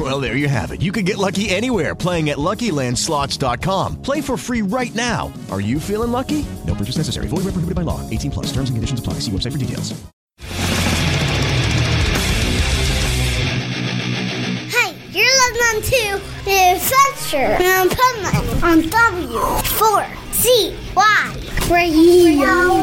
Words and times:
Well, 0.00 0.18
there 0.18 0.34
you 0.34 0.48
have 0.48 0.72
it. 0.72 0.80
You 0.80 0.90
can 0.92 1.04
get 1.04 1.18
lucky 1.18 1.50
anywhere 1.50 1.94
playing 1.94 2.30
at 2.30 2.38
LuckyLandSlots.com. 2.38 4.00
Play 4.00 4.22
for 4.22 4.38
free 4.38 4.62
right 4.62 4.94
now. 4.94 5.30
Are 5.50 5.60
you 5.60 5.78
feeling 5.78 6.10
lucky? 6.10 6.46
No 6.66 6.74
purchase 6.74 6.96
necessary. 6.96 7.28
Void 7.28 7.44
where 7.44 7.52
prohibited 7.52 7.74
by 7.74 7.82
law. 7.82 8.00
18 8.08 8.30
plus. 8.30 8.46
Terms 8.46 8.70
and 8.70 8.78
conditions 8.78 9.00
apply. 9.00 9.18
See 9.20 9.30
website 9.30 9.52
for 9.52 9.58
details. 9.58 9.92
Hey, 14.72 14.96
you're 15.12 15.36
listening 15.36 15.82
to 15.92 16.18
The 16.46 16.80
Adventure 16.80 17.60
in 17.60 17.90
Puntland 17.90 18.62
on 18.62 18.80
W4CY 18.88 21.70
Radio. 21.70 22.80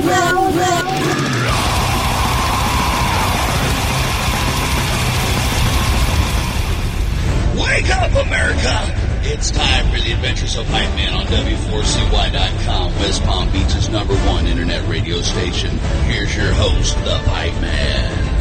Wake 7.77 7.95
up, 7.95 8.09
America! 8.25 8.91
It's 9.21 9.51
time 9.51 9.85
for 9.91 9.99
the 10.01 10.11
Adventures 10.11 10.57
of 10.57 10.65
Pipe 10.65 10.89
Man 10.95 11.13
on 11.13 11.27
W4CY.com, 11.27 12.95
West 12.95 13.21
Palm 13.21 13.51
Beach's 13.51 13.87
number 13.89 14.15
one 14.25 14.47
internet 14.47 14.89
radio 14.89 15.21
station. 15.21 15.77
Here's 16.07 16.35
your 16.35 16.51
host, 16.53 16.95
the 17.05 17.21
Pipe 17.25 17.53
Man. 17.61 18.33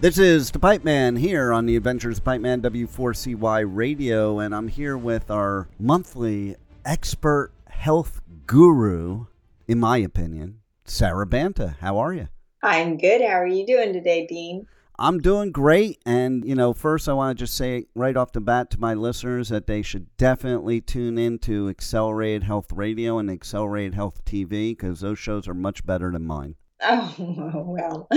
This 0.00 0.16
is 0.16 0.50
the 0.50 0.58
Pipe 0.58 0.82
Man 0.82 1.16
here 1.16 1.52
on 1.52 1.66
the 1.66 1.76
Adventures 1.76 2.16
of 2.16 2.24
Pipe 2.24 2.40
Man 2.40 2.62
W4CY 2.62 3.66
Radio, 3.68 4.38
and 4.38 4.54
I'm 4.54 4.68
here 4.68 4.96
with 4.96 5.30
our 5.30 5.68
monthly 5.78 6.56
expert 6.86 7.52
health 7.68 8.22
guru, 8.46 9.26
in 9.68 9.78
my 9.78 9.98
opinion, 9.98 10.60
Sara 10.86 11.26
Banta. 11.26 11.76
How 11.80 11.98
are 11.98 12.14
you? 12.14 12.28
I'm 12.62 12.96
good. 12.96 13.20
How 13.20 13.40
are 13.40 13.46
you 13.46 13.66
doing 13.66 13.92
today, 13.92 14.26
Dean? 14.26 14.66
I'm 15.02 15.18
doing 15.18 15.50
great. 15.50 15.98
And, 16.04 16.44
you 16.44 16.54
know, 16.54 16.74
first 16.74 17.08
I 17.08 17.14
want 17.14 17.36
to 17.36 17.42
just 17.44 17.56
say 17.56 17.86
right 17.94 18.18
off 18.18 18.32
the 18.32 18.40
bat 18.42 18.70
to 18.72 18.78
my 18.78 18.92
listeners 18.92 19.48
that 19.48 19.66
they 19.66 19.80
should 19.80 20.14
definitely 20.18 20.82
tune 20.82 21.16
in 21.16 21.38
to 21.38 21.70
Accelerated 21.70 22.42
Health 22.42 22.70
Radio 22.70 23.16
and 23.16 23.30
Accelerated 23.30 23.94
Health 23.94 24.22
TV 24.26 24.76
because 24.76 25.00
those 25.00 25.18
shows 25.18 25.48
are 25.48 25.54
much 25.54 25.86
better 25.86 26.12
than 26.12 26.26
mine. 26.26 26.56
Oh, 26.82 27.14
well, 27.66 28.08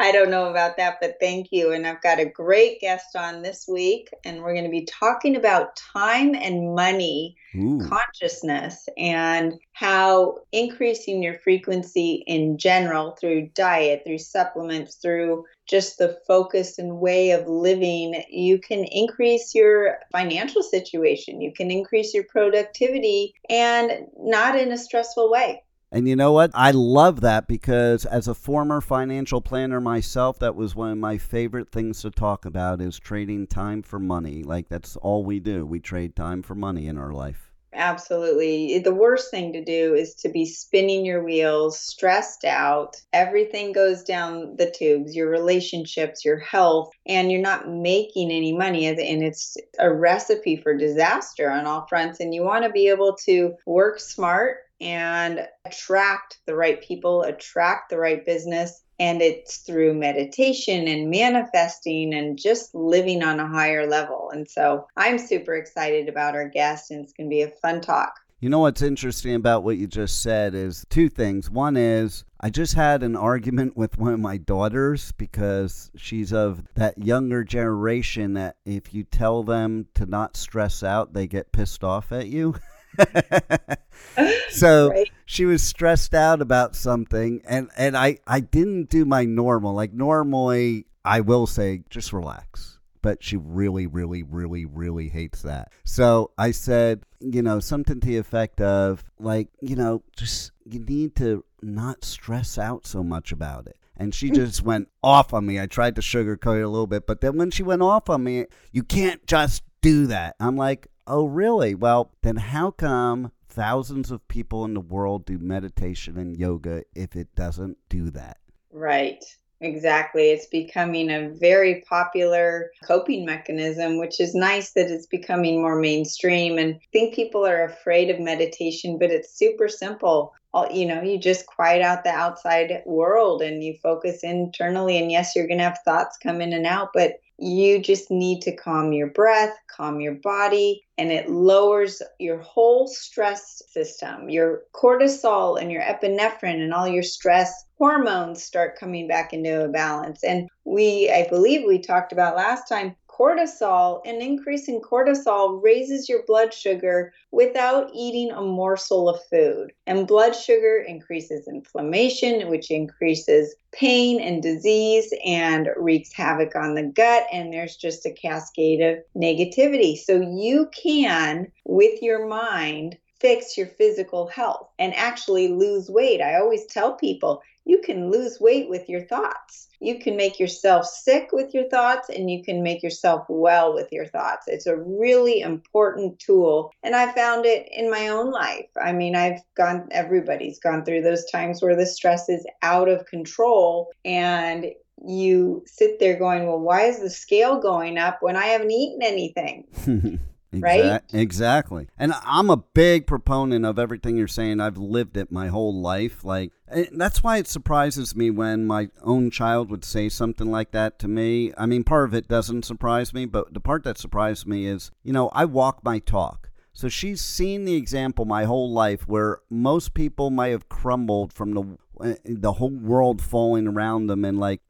I 0.00 0.12
don't 0.12 0.30
know 0.30 0.50
about 0.50 0.76
that, 0.76 0.98
but 1.00 1.16
thank 1.20 1.48
you. 1.50 1.72
And 1.72 1.86
I've 1.86 2.02
got 2.02 2.20
a 2.20 2.26
great 2.26 2.80
guest 2.80 3.16
on 3.16 3.42
this 3.42 3.66
week, 3.68 4.08
and 4.24 4.42
we're 4.42 4.54
going 4.54 4.64
to 4.64 4.70
be 4.70 4.86
talking 4.86 5.36
about 5.36 5.76
time 5.76 6.34
and 6.34 6.74
money 6.74 7.36
Ooh. 7.56 7.80
consciousness 7.88 8.88
and 8.96 9.54
how 9.72 10.38
increasing 10.52 11.22
your 11.22 11.34
frequency 11.34 12.22
in 12.26 12.58
general 12.58 13.16
through 13.20 13.48
diet, 13.54 14.02
through 14.06 14.18
supplements, 14.18 14.96
through 14.96 15.44
just 15.66 15.98
the 15.98 16.18
focus 16.26 16.78
and 16.78 16.98
way 16.98 17.30
of 17.30 17.46
living, 17.46 18.22
you 18.30 18.58
can 18.58 18.84
increase 18.84 19.54
your 19.54 19.98
financial 20.12 20.62
situation. 20.62 21.40
You 21.40 21.52
can 21.52 21.70
increase 21.70 22.14
your 22.14 22.24
productivity 22.24 23.34
and 23.48 24.06
not 24.18 24.58
in 24.58 24.72
a 24.72 24.78
stressful 24.78 25.30
way. 25.30 25.62
And 25.94 26.08
you 26.08 26.16
know 26.16 26.32
what? 26.32 26.50
I 26.54 26.70
love 26.70 27.20
that 27.20 27.46
because 27.46 28.06
as 28.06 28.26
a 28.26 28.34
former 28.34 28.80
financial 28.80 29.42
planner 29.42 29.78
myself, 29.78 30.38
that 30.38 30.56
was 30.56 30.74
one 30.74 30.90
of 30.90 30.96
my 30.96 31.18
favorite 31.18 31.70
things 31.70 32.00
to 32.00 32.10
talk 32.10 32.46
about 32.46 32.80
is 32.80 32.98
trading 32.98 33.46
time 33.46 33.82
for 33.82 33.98
money. 33.98 34.42
Like 34.42 34.70
that's 34.70 34.96
all 34.96 35.22
we 35.22 35.38
do. 35.38 35.66
We 35.66 35.80
trade 35.80 36.16
time 36.16 36.42
for 36.42 36.54
money 36.54 36.86
in 36.86 36.96
our 36.96 37.12
life. 37.12 37.50
Absolutely. 37.74 38.78
The 38.78 38.94
worst 38.94 39.30
thing 39.30 39.52
to 39.52 39.64
do 39.64 39.94
is 39.94 40.14
to 40.16 40.30
be 40.30 40.46
spinning 40.46 41.04
your 41.04 41.24
wheels, 41.24 41.78
stressed 41.78 42.44
out. 42.44 43.00
Everything 43.12 43.72
goes 43.72 44.02
down 44.02 44.56
the 44.56 44.70
tubes, 44.70 45.14
your 45.14 45.28
relationships, 45.28 46.24
your 46.24 46.38
health, 46.38 46.90
and 47.06 47.30
you're 47.30 47.40
not 47.40 47.68
making 47.68 48.30
any 48.30 48.52
money. 48.54 48.86
And 48.86 48.98
it's 48.98 49.56
a 49.78 49.92
recipe 49.92 50.56
for 50.56 50.76
disaster 50.76 51.50
on 51.50 51.66
all 51.66 51.86
fronts. 51.86 52.20
And 52.20 52.34
you 52.34 52.42
want 52.42 52.64
to 52.64 52.70
be 52.70 52.88
able 52.88 53.14
to 53.26 53.54
work 53.66 54.00
smart 54.00 54.58
and 54.82 55.46
attract 55.64 56.40
the 56.46 56.54
right 56.54 56.82
people, 56.82 57.22
attract 57.22 57.88
the 57.88 57.98
right 57.98 58.26
business. 58.26 58.82
And 58.98 59.22
it's 59.22 59.58
through 59.58 59.94
meditation 59.94 60.86
and 60.86 61.10
manifesting 61.10 62.14
and 62.14 62.38
just 62.38 62.74
living 62.74 63.22
on 63.22 63.40
a 63.40 63.48
higher 63.48 63.88
level. 63.88 64.30
And 64.32 64.48
so 64.48 64.86
I'm 64.96 65.18
super 65.18 65.54
excited 65.54 66.08
about 66.08 66.34
our 66.34 66.48
guest, 66.48 66.90
and 66.90 67.02
it's 67.02 67.12
going 67.12 67.28
to 67.28 67.34
be 67.34 67.42
a 67.42 67.48
fun 67.48 67.80
talk. 67.80 68.12
You 68.42 68.48
know 68.48 68.58
what's 68.58 68.82
interesting 68.82 69.36
about 69.36 69.62
what 69.62 69.76
you 69.76 69.86
just 69.86 70.20
said 70.20 70.56
is 70.56 70.84
two 70.90 71.08
things. 71.08 71.48
One 71.48 71.76
is 71.76 72.24
I 72.40 72.50
just 72.50 72.74
had 72.74 73.04
an 73.04 73.14
argument 73.14 73.76
with 73.76 73.98
one 73.98 74.12
of 74.12 74.18
my 74.18 74.36
daughters 74.36 75.12
because 75.12 75.92
she's 75.96 76.32
of 76.32 76.64
that 76.74 76.98
younger 76.98 77.44
generation 77.44 78.34
that 78.34 78.56
if 78.64 78.92
you 78.92 79.04
tell 79.04 79.44
them 79.44 79.86
to 79.94 80.06
not 80.06 80.36
stress 80.36 80.82
out, 80.82 81.12
they 81.12 81.28
get 81.28 81.52
pissed 81.52 81.84
off 81.84 82.10
at 82.10 82.26
you. 82.26 82.56
so 84.50 84.90
Right. 84.90 85.10
she 85.24 85.44
was 85.44 85.62
stressed 85.62 86.14
out 86.14 86.40
about 86.42 86.76
something 86.76 87.42
and 87.46 87.70
and 87.76 87.96
I 87.96 88.18
I 88.26 88.40
didn't 88.40 88.90
do 88.90 89.04
my 89.04 89.24
normal 89.24 89.74
like 89.74 89.92
normally 89.92 90.86
I 91.04 91.20
will 91.20 91.46
say 91.46 91.82
just 91.90 92.12
relax 92.12 92.78
but 93.00 93.22
she 93.22 93.36
really 93.36 93.86
really 93.86 94.22
really 94.22 94.64
really 94.64 95.08
hates 95.08 95.42
that 95.42 95.72
so 95.84 96.30
I 96.38 96.50
said 96.50 97.04
you 97.20 97.42
know 97.42 97.60
something 97.60 98.00
to 98.00 98.06
the 98.06 98.18
effect 98.18 98.60
of 98.60 99.04
like 99.18 99.48
you 99.60 99.76
know 99.76 100.02
just 100.16 100.52
you 100.64 100.80
need 100.80 101.16
to 101.16 101.44
not 101.62 102.04
stress 102.04 102.58
out 102.58 102.86
so 102.86 103.02
much 103.02 103.32
about 103.32 103.66
it 103.66 103.76
and 103.96 104.14
she 104.14 104.30
mm. 104.30 104.34
just 104.34 104.62
went 104.62 104.88
off 105.02 105.34
on 105.34 105.46
me. 105.46 105.60
I 105.60 105.66
tried 105.66 105.94
to 105.96 106.00
sugarcoat 106.00 106.58
it 106.58 106.62
a 106.62 106.68
little 106.68 106.86
bit, 106.86 107.06
but 107.06 107.20
then 107.20 107.36
when 107.36 107.50
she 107.50 107.62
went 107.62 107.82
off 107.82 108.08
on 108.08 108.24
me, 108.24 108.46
you 108.72 108.82
can't 108.82 109.24
just 109.26 109.62
do 109.82 110.06
that. 110.06 110.34
I'm 110.40 110.56
like, 110.56 110.88
oh, 111.06 111.24
really? 111.24 111.74
Well, 111.74 112.12
then 112.22 112.36
how 112.36 112.70
come 112.70 113.32
thousands 113.48 114.10
of 114.10 114.26
people 114.28 114.64
in 114.64 114.74
the 114.74 114.80
world 114.80 115.26
do 115.26 115.38
meditation 115.38 116.16
and 116.16 116.36
yoga 116.36 116.84
if 116.94 117.16
it 117.16 117.34
doesn't 117.34 117.78
do 117.88 118.10
that? 118.10 118.38
Right. 118.70 119.22
Exactly. 119.62 120.30
It's 120.30 120.46
becoming 120.46 121.08
a 121.08 121.28
very 121.28 121.84
popular 121.88 122.72
coping 122.84 123.24
mechanism, 123.24 123.96
which 123.98 124.20
is 124.20 124.34
nice 124.34 124.72
that 124.72 124.90
it's 124.90 125.06
becoming 125.06 125.60
more 125.62 125.76
mainstream. 125.76 126.58
And 126.58 126.74
I 126.74 126.80
think 126.92 127.14
people 127.14 127.46
are 127.46 127.64
afraid 127.64 128.10
of 128.10 128.18
meditation, 128.18 128.98
but 128.98 129.12
it's 129.12 129.32
super 129.32 129.68
simple. 129.68 130.34
All, 130.52 130.68
you 130.70 130.84
know, 130.84 131.00
you 131.00 131.16
just 131.16 131.46
quiet 131.46 131.80
out 131.80 132.02
the 132.02 132.10
outside 132.10 132.82
world 132.86 133.40
and 133.40 133.62
you 133.62 133.76
focus 133.80 134.24
internally. 134.24 134.98
And 134.98 135.12
yes, 135.12 135.36
you're 135.36 135.46
going 135.46 135.58
to 135.58 135.64
have 135.64 135.78
thoughts 135.84 136.18
come 136.20 136.40
in 136.40 136.52
and 136.52 136.66
out, 136.66 136.88
but 136.92 137.20
you 137.38 137.80
just 137.80 138.10
need 138.10 138.40
to 138.42 138.54
calm 138.54 138.92
your 138.92 139.08
breath, 139.08 139.54
calm 139.74 140.00
your 140.00 140.14
body, 140.14 140.84
and 140.98 141.10
it 141.10 141.28
lowers 141.28 142.02
your 142.18 142.38
whole 142.38 142.86
stress 142.86 143.62
system. 143.68 144.28
Your 144.28 144.62
cortisol 144.74 145.60
and 145.60 145.72
your 145.72 145.82
epinephrine 145.82 146.62
and 146.62 146.72
all 146.72 146.86
your 146.86 147.02
stress 147.02 147.52
hormones 147.78 148.42
start 148.42 148.78
coming 148.78 149.08
back 149.08 149.32
into 149.32 149.64
a 149.64 149.68
balance. 149.68 150.22
And 150.22 150.48
we, 150.64 151.10
I 151.10 151.26
believe 151.28 151.62
we 151.66 151.80
talked 151.80 152.12
about 152.12 152.36
last 152.36 152.68
time, 152.68 152.94
cortisol, 153.12 154.00
an 154.06 154.20
increase 154.20 154.68
in 154.68 154.80
cortisol 154.80 155.62
raises 155.62 156.08
your 156.08 156.22
blood 156.24 156.54
sugar 156.54 157.12
without 157.30 157.90
eating 157.94 158.30
a 158.30 158.40
morsel 158.40 159.08
of 159.08 159.22
food. 159.30 159.72
And 159.86 160.06
blood 160.06 160.34
sugar 160.34 160.84
increases 160.86 161.46
inflammation, 161.46 162.48
which 162.48 162.70
increases 162.70 163.54
pain 163.72 164.20
and 164.20 164.42
disease 164.42 165.12
and 165.24 165.68
wreaks 165.76 166.12
havoc 166.12 166.56
on 166.56 166.74
the 166.74 166.84
gut. 166.84 167.26
And 167.32 167.52
there's 167.52 167.76
just 167.76 168.06
a 168.06 168.10
cascade 168.10 168.80
of 168.80 168.98
negativity. 169.16 169.96
So 169.96 170.20
you 170.20 170.68
can, 170.72 171.50
with 171.64 172.02
your 172.02 172.26
mind, 172.26 172.98
fix 173.20 173.56
your 173.56 173.68
physical 173.68 174.26
health 174.26 174.68
and 174.80 174.92
actually 174.94 175.46
lose 175.46 175.88
weight. 175.88 176.20
I 176.20 176.40
always 176.40 176.66
tell 176.66 176.94
people 176.94 177.40
you 177.64 177.80
can 177.80 178.10
lose 178.10 178.40
weight 178.40 178.68
with 178.68 178.88
your 178.88 179.02
thoughts. 179.02 179.68
You 179.80 179.98
can 179.98 180.16
make 180.16 180.38
yourself 180.38 180.86
sick 180.86 181.30
with 181.32 181.54
your 181.54 181.68
thoughts 181.68 182.08
and 182.08 182.30
you 182.30 182.42
can 182.42 182.62
make 182.62 182.82
yourself 182.82 183.24
well 183.28 183.74
with 183.74 183.88
your 183.92 184.06
thoughts. 184.06 184.46
It's 184.48 184.66
a 184.66 184.76
really 184.76 185.40
important 185.40 186.18
tool. 186.18 186.72
And 186.82 186.94
I 186.94 187.12
found 187.12 187.46
it 187.46 187.68
in 187.70 187.90
my 187.90 188.08
own 188.08 188.30
life. 188.30 188.68
I 188.82 188.92
mean, 188.92 189.14
I've 189.14 189.40
gone, 189.56 189.88
everybody's 189.90 190.58
gone 190.58 190.84
through 190.84 191.02
those 191.02 191.24
times 191.30 191.62
where 191.62 191.76
the 191.76 191.86
stress 191.86 192.28
is 192.28 192.46
out 192.62 192.88
of 192.88 193.06
control 193.06 193.90
and 194.04 194.66
you 195.04 195.64
sit 195.66 195.98
there 195.98 196.18
going, 196.18 196.46
well, 196.46 196.60
why 196.60 196.82
is 196.82 197.00
the 197.00 197.10
scale 197.10 197.60
going 197.60 197.98
up 197.98 198.18
when 198.20 198.36
I 198.36 198.46
haven't 198.46 198.70
eaten 198.70 199.02
anything? 199.02 200.20
right? 200.60 201.00
Exactly. 201.12 201.88
And 201.98 202.12
I'm 202.24 202.50
a 202.50 202.56
big 202.56 203.06
proponent 203.06 203.64
of 203.64 203.78
everything 203.78 204.16
you're 204.16 204.28
saying. 204.28 204.60
I've 204.60 204.76
lived 204.76 205.16
it 205.16 205.32
my 205.32 205.48
whole 205.48 205.80
life. 205.80 206.24
Like, 206.24 206.52
that's 206.92 207.22
why 207.22 207.38
it 207.38 207.48
surprises 207.48 208.14
me 208.14 208.30
when 208.30 208.66
my 208.66 208.88
own 209.02 209.30
child 209.30 209.70
would 209.70 209.84
say 209.84 210.08
something 210.08 210.50
like 210.50 210.72
that 210.72 210.98
to 211.00 211.08
me. 211.08 211.52
I 211.56 211.66
mean, 211.66 211.84
part 211.84 212.08
of 212.08 212.14
it 212.14 212.28
doesn't 212.28 212.64
surprise 212.64 213.14
me, 213.14 213.26
but 213.26 213.54
the 213.54 213.60
part 213.60 213.84
that 213.84 213.98
surprised 213.98 214.46
me 214.46 214.66
is, 214.66 214.90
you 215.02 215.12
know, 215.12 215.28
I 215.30 215.44
walk 215.44 215.82
my 215.84 215.98
talk. 215.98 216.50
So 216.74 216.88
she's 216.88 217.20
seen 217.20 217.64
the 217.64 217.74
example 217.74 218.24
my 218.24 218.44
whole 218.44 218.72
life 218.72 219.06
where 219.06 219.40
most 219.50 219.94
people 219.94 220.30
might 220.30 220.48
have 220.48 220.68
crumbled 220.68 221.32
from 221.32 221.52
the 221.52 221.78
eh, 222.02 222.14
the 222.24 222.54
whole 222.54 222.70
world 222.70 223.20
falling 223.20 223.68
around 223.68 224.06
them 224.06 224.24
and 224.24 224.40
like 224.40 224.62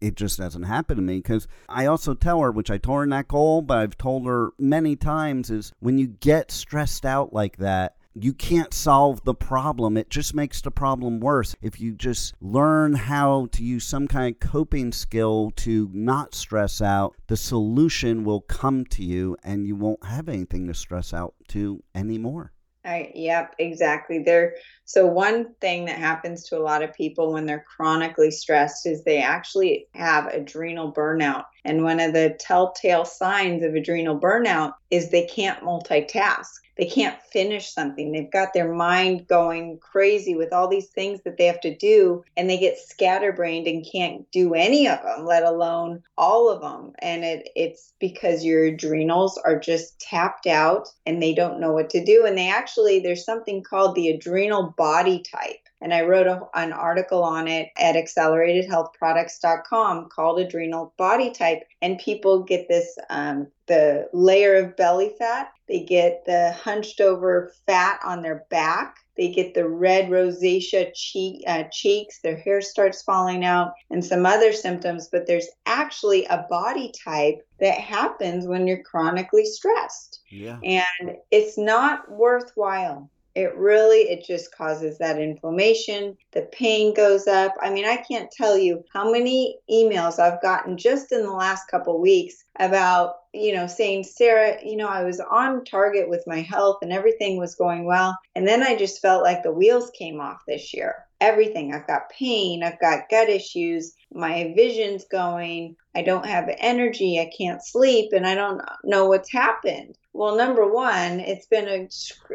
it 0.00 0.16
just 0.16 0.38
doesn't 0.38 0.64
happen 0.64 0.96
to 0.96 1.02
me 1.02 1.16
because 1.16 1.46
I 1.68 1.86
also 1.86 2.14
tell 2.14 2.40
her, 2.40 2.50
which 2.50 2.70
I 2.70 2.78
told 2.78 2.98
her 2.98 3.04
in 3.04 3.10
that 3.10 3.28
goal, 3.28 3.62
but 3.62 3.78
I've 3.78 3.96
told 3.96 4.26
her 4.26 4.52
many 4.58 4.96
times, 4.96 5.50
is 5.50 5.72
when 5.80 5.98
you 5.98 6.06
get 6.06 6.50
stressed 6.50 7.06
out 7.06 7.32
like 7.32 7.58
that, 7.58 7.96
you 8.14 8.34
can't 8.34 8.74
solve 8.74 9.24
the 9.24 9.34
problem. 9.34 9.96
It 9.96 10.10
just 10.10 10.34
makes 10.34 10.60
the 10.60 10.70
problem 10.70 11.20
worse. 11.20 11.56
If 11.62 11.80
you 11.80 11.92
just 11.92 12.34
learn 12.40 12.92
how 12.92 13.48
to 13.52 13.64
use 13.64 13.86
some 13.86 14.06
kind 14.06 14.34
of 14.34 14.40
coping 14.40 14.92
skill 14.92 15.52
to 15.56 15.88
not 15.94 16.34
stress 16.34 16.82
out, 16.82 17.14
the 17.28 17.36
solution 17.36 18.24
will 18.24 18.42
come 18.42 18.84
to 18.86 19.02
you 19.02 19.36
and 19.42 19.66
you 19.66 19.76
won't 19.76 20.04
have 20.04 20.28
anything 20.28 20.66
to 20.66 20.74
stress 20.74 21.14
out 21.14 21.34
to 21.48 21.82
anymore. 21.94 22.52
I, 22.84 23.12
yep, 23.14 23.54
exactly. 23.58 24.18
There. 24.18 24.54
So 24.84 25.06
one 25.06 25.54
thing 25.60 25.84
that 25.84 25.98
happens 25.98 26.48
to 26.48 26.58
a 26.58 26.60
lot 26.60 26.82
of 26.82 26.92
people 26.94 27.32
when 27.32 27.46
they're 27.46 27.64
chronically 27.76 28.30
stressed 28.30 28.86
is 28.86 29.04
they 29.04 29.22
actually 29.22 29.86
have 29.94 30.26
adrenal 30.26 30.92
burnout. 30.92 31.44
And 31.64 31.84
one 31.84 32.00
of 32.00 32.12
the 32.12 32.36
telltale 32.40 33.04
signs 33.04 33.62
of 33.62 33.74
adrenal 33.74 34.18
burnout 34.18 34.72
is 34.90 35.10
they 35.10 35.26
can't 35.26 35.62
multitask 35.62 36.48
they 36.82 36.88
can't 36.88 37.22
finish 37.22 37.72
something. 37.72 38.10
They've 38.10 38.28
got 38.28 38.54
their 38.54 38.74
mind 38.74 39.28
going 39.28 39.78
crazy 39.78 40.34
with 40.34 40.52
all 40.52 40.66
these 40.66 40.88
things 40.88 41.20
that 41.22 41.36
they 41.36 41.46
have 41.46 41.60
to 41.60 41.76
do, 41.76 42.24
and 42.36 42.50
they 42.50 42.58
get 42.58 42.76
scatterbrained 42.76 43.68
and 43.68 43.86
can't 43.86 44.28
do 44.32 44.54
any 44.54 44.88
of 44.88 45.00
them, 45.00 45.24
let 45.24 45.44
alone 45.44 46.02
all 46.18 46.50
of 46.50 46.60
them. 46.60 46.92
And 46.98 47.22
it, 47.22 47.50
it's 47.54 47.92
because 48.00 48.44
your 48.44 48.64
adrenals 48.64 49.38
are 49.44 49.60
just 49.60 50.00
tapped 50.00 50.48
out 50.48 50.88
and 51.06 51.22
they 51.22 51.34
don't 51.34 51.60
know 51.60 51.70
what 51.70 51.88
to 51.90 52.04
do. 52.04 52.24
And 52.26 52.36
they 52.36 52.50
actually, 52.50 52.98
there's 52.98 53.24
something 53.24 53.62
called 53.62 53.94
the 53.94 54.08
adrenal 54.08 54.74
body 54.76 55.22
type. 55.22 55.60
And 55.82 55.92
I 55.92 56.00
wrote 56.02 56.26
a, 56.26 56.48
an 56.54 56.72
article 56.72 57.22
on 57.22 57.48
it 57.48 57.68
at 57.76 57.96
acceleratedhealthproducts.com 57.96 60.08
called 60.08 60.40
Adrenal 60.40 60.94
Body 60.96 61.30
Type. 61.30 61.64
And 61.82 61.98
people 61.98 62.44
get 62.44 62.68
this 62.68 62.96
um, 63.10 63.48
the 63.66 64.08
layer 64.12 64.56
of 64.56 64.76
belly 64.76 65.12
fat, 65.18 65.52
they 65.72 65.80
get 65.80 66.26
the 66.26 66.52
hunched 66.52 67.00
over 67.00 67.50
fat 67.66 67.98
on 68.04 68.20
their 68.20 68.44
back. 68.50 68.96
They 69.16 69.30
get 69.30 69.54
the 69.54 69.68
red 69.68 70.10
rosacea 70.10 70.92
cheek, 70.94 71.42
uh, 71.46 71.64
cheeks, 71.72 72.20
their 72.20 72.36
hair 72.36 72.60
starts 72.60 73.02
falling 73.02 73.44
out, 73.44 73.72
and 73.90 74.04
some 74.04 74.26
other 74.26 74.52
symptoms. 74.52 75.08
But 75.10 75.26
there's 75.26 75.48
actually 75.64 76.26
a 76.26 76.46
body 76.50 76.92
type 77.04 77.46
that 77.60 77.78
happens 77.78 78.46
when 78.46 78.66
you're 78.66 78.82
chronically 78.82 79.44
stressed. 79.44 80.20
Yeah. 80.30 80.58
And 80.62 81.16
it's 81.30 81.56
not 81.56 82.10
worthwhile 82.10 83.10
it 83.34 83.56
really 83.56 84.00
it 84.10 84.24
just 84.24 84.54
causes 84.54 84.98
that 84.98 85.20
inflammation. 85.20 86.16
The 86.32 86.42
pain 86.52 86.94
goes 86.94 87.26
up. 87.26 87.54
I 87.60 87.70
mean 87.70 87.84
i 87.84 87.96
can't 87.96 88.30
tell 88.30 88.56
you 88.56 88.84
how 88.92 89.10
many 89.10 89.58
emails 89.70 90.18
i've 90.18 90.42
gotten 90.42 90.76
just 90.76 91.12
in 91.12 91.22
the 91.22 91.32
last 91.32 91.68
couple 91.70 92.00
weeks 92.00 92.44
about 92.58 93.14
you 93.32 93.54
know 93.54 93.66
saying 93.66 94.04
sara 94.04 94.58
you 94.62 94.76
know 94.76 94.88
i 94.88 95.02
was 95.02 95.20
on 95.20 95.64
target 95.64 96.08
with 96.08 96.22
my 96.26 96.40
health 96.40 96.78
and 96.82 96.92
everything 96.92 97.38
was 97.38 97.54
going 97.54 97.84
well 97.84 98.16
and 98.34 98.46
then 98.46 98.62
i 98.62 98.76
just 98.76 99.00
felt 99.00 99.22
like 99.22 99.42
the 99.42 99.52
wheels 99.52 99.90
came 99.98 100.20
off 100.20 100.42
this 100.46 100.74
year. 100.74 100.94
Everything. 101.20 101.72
I've 101.72 101.86
got 101.86 102.10
pain. 102.10 102.64
I've 102.64 102.80
got 102.80 103.08
gut 103.08 103.28
issues. 103.28 103.94
My 104.12 104.52
vision's 104.56 105.04
going. 105.04 105.76
I 105.94 106.02
don't 106.02 106.26
have 106.26 106.52
energy. 106.58 107.20
I 107.20 107.30
can't 107.36 107.64
sleep 107.64 108.12
and 108.12 108.26
i 108.26 108.34
don't 108.34 108.60
know 108.84 109.06
what's 109.06 109.30
happened 109.30 109.96
well, 110.12 110.36
number 110.36 110.66
one, 110.70 111.20
it's 111.20 111.46
been 111.46 111.68
a, 111.68 111.88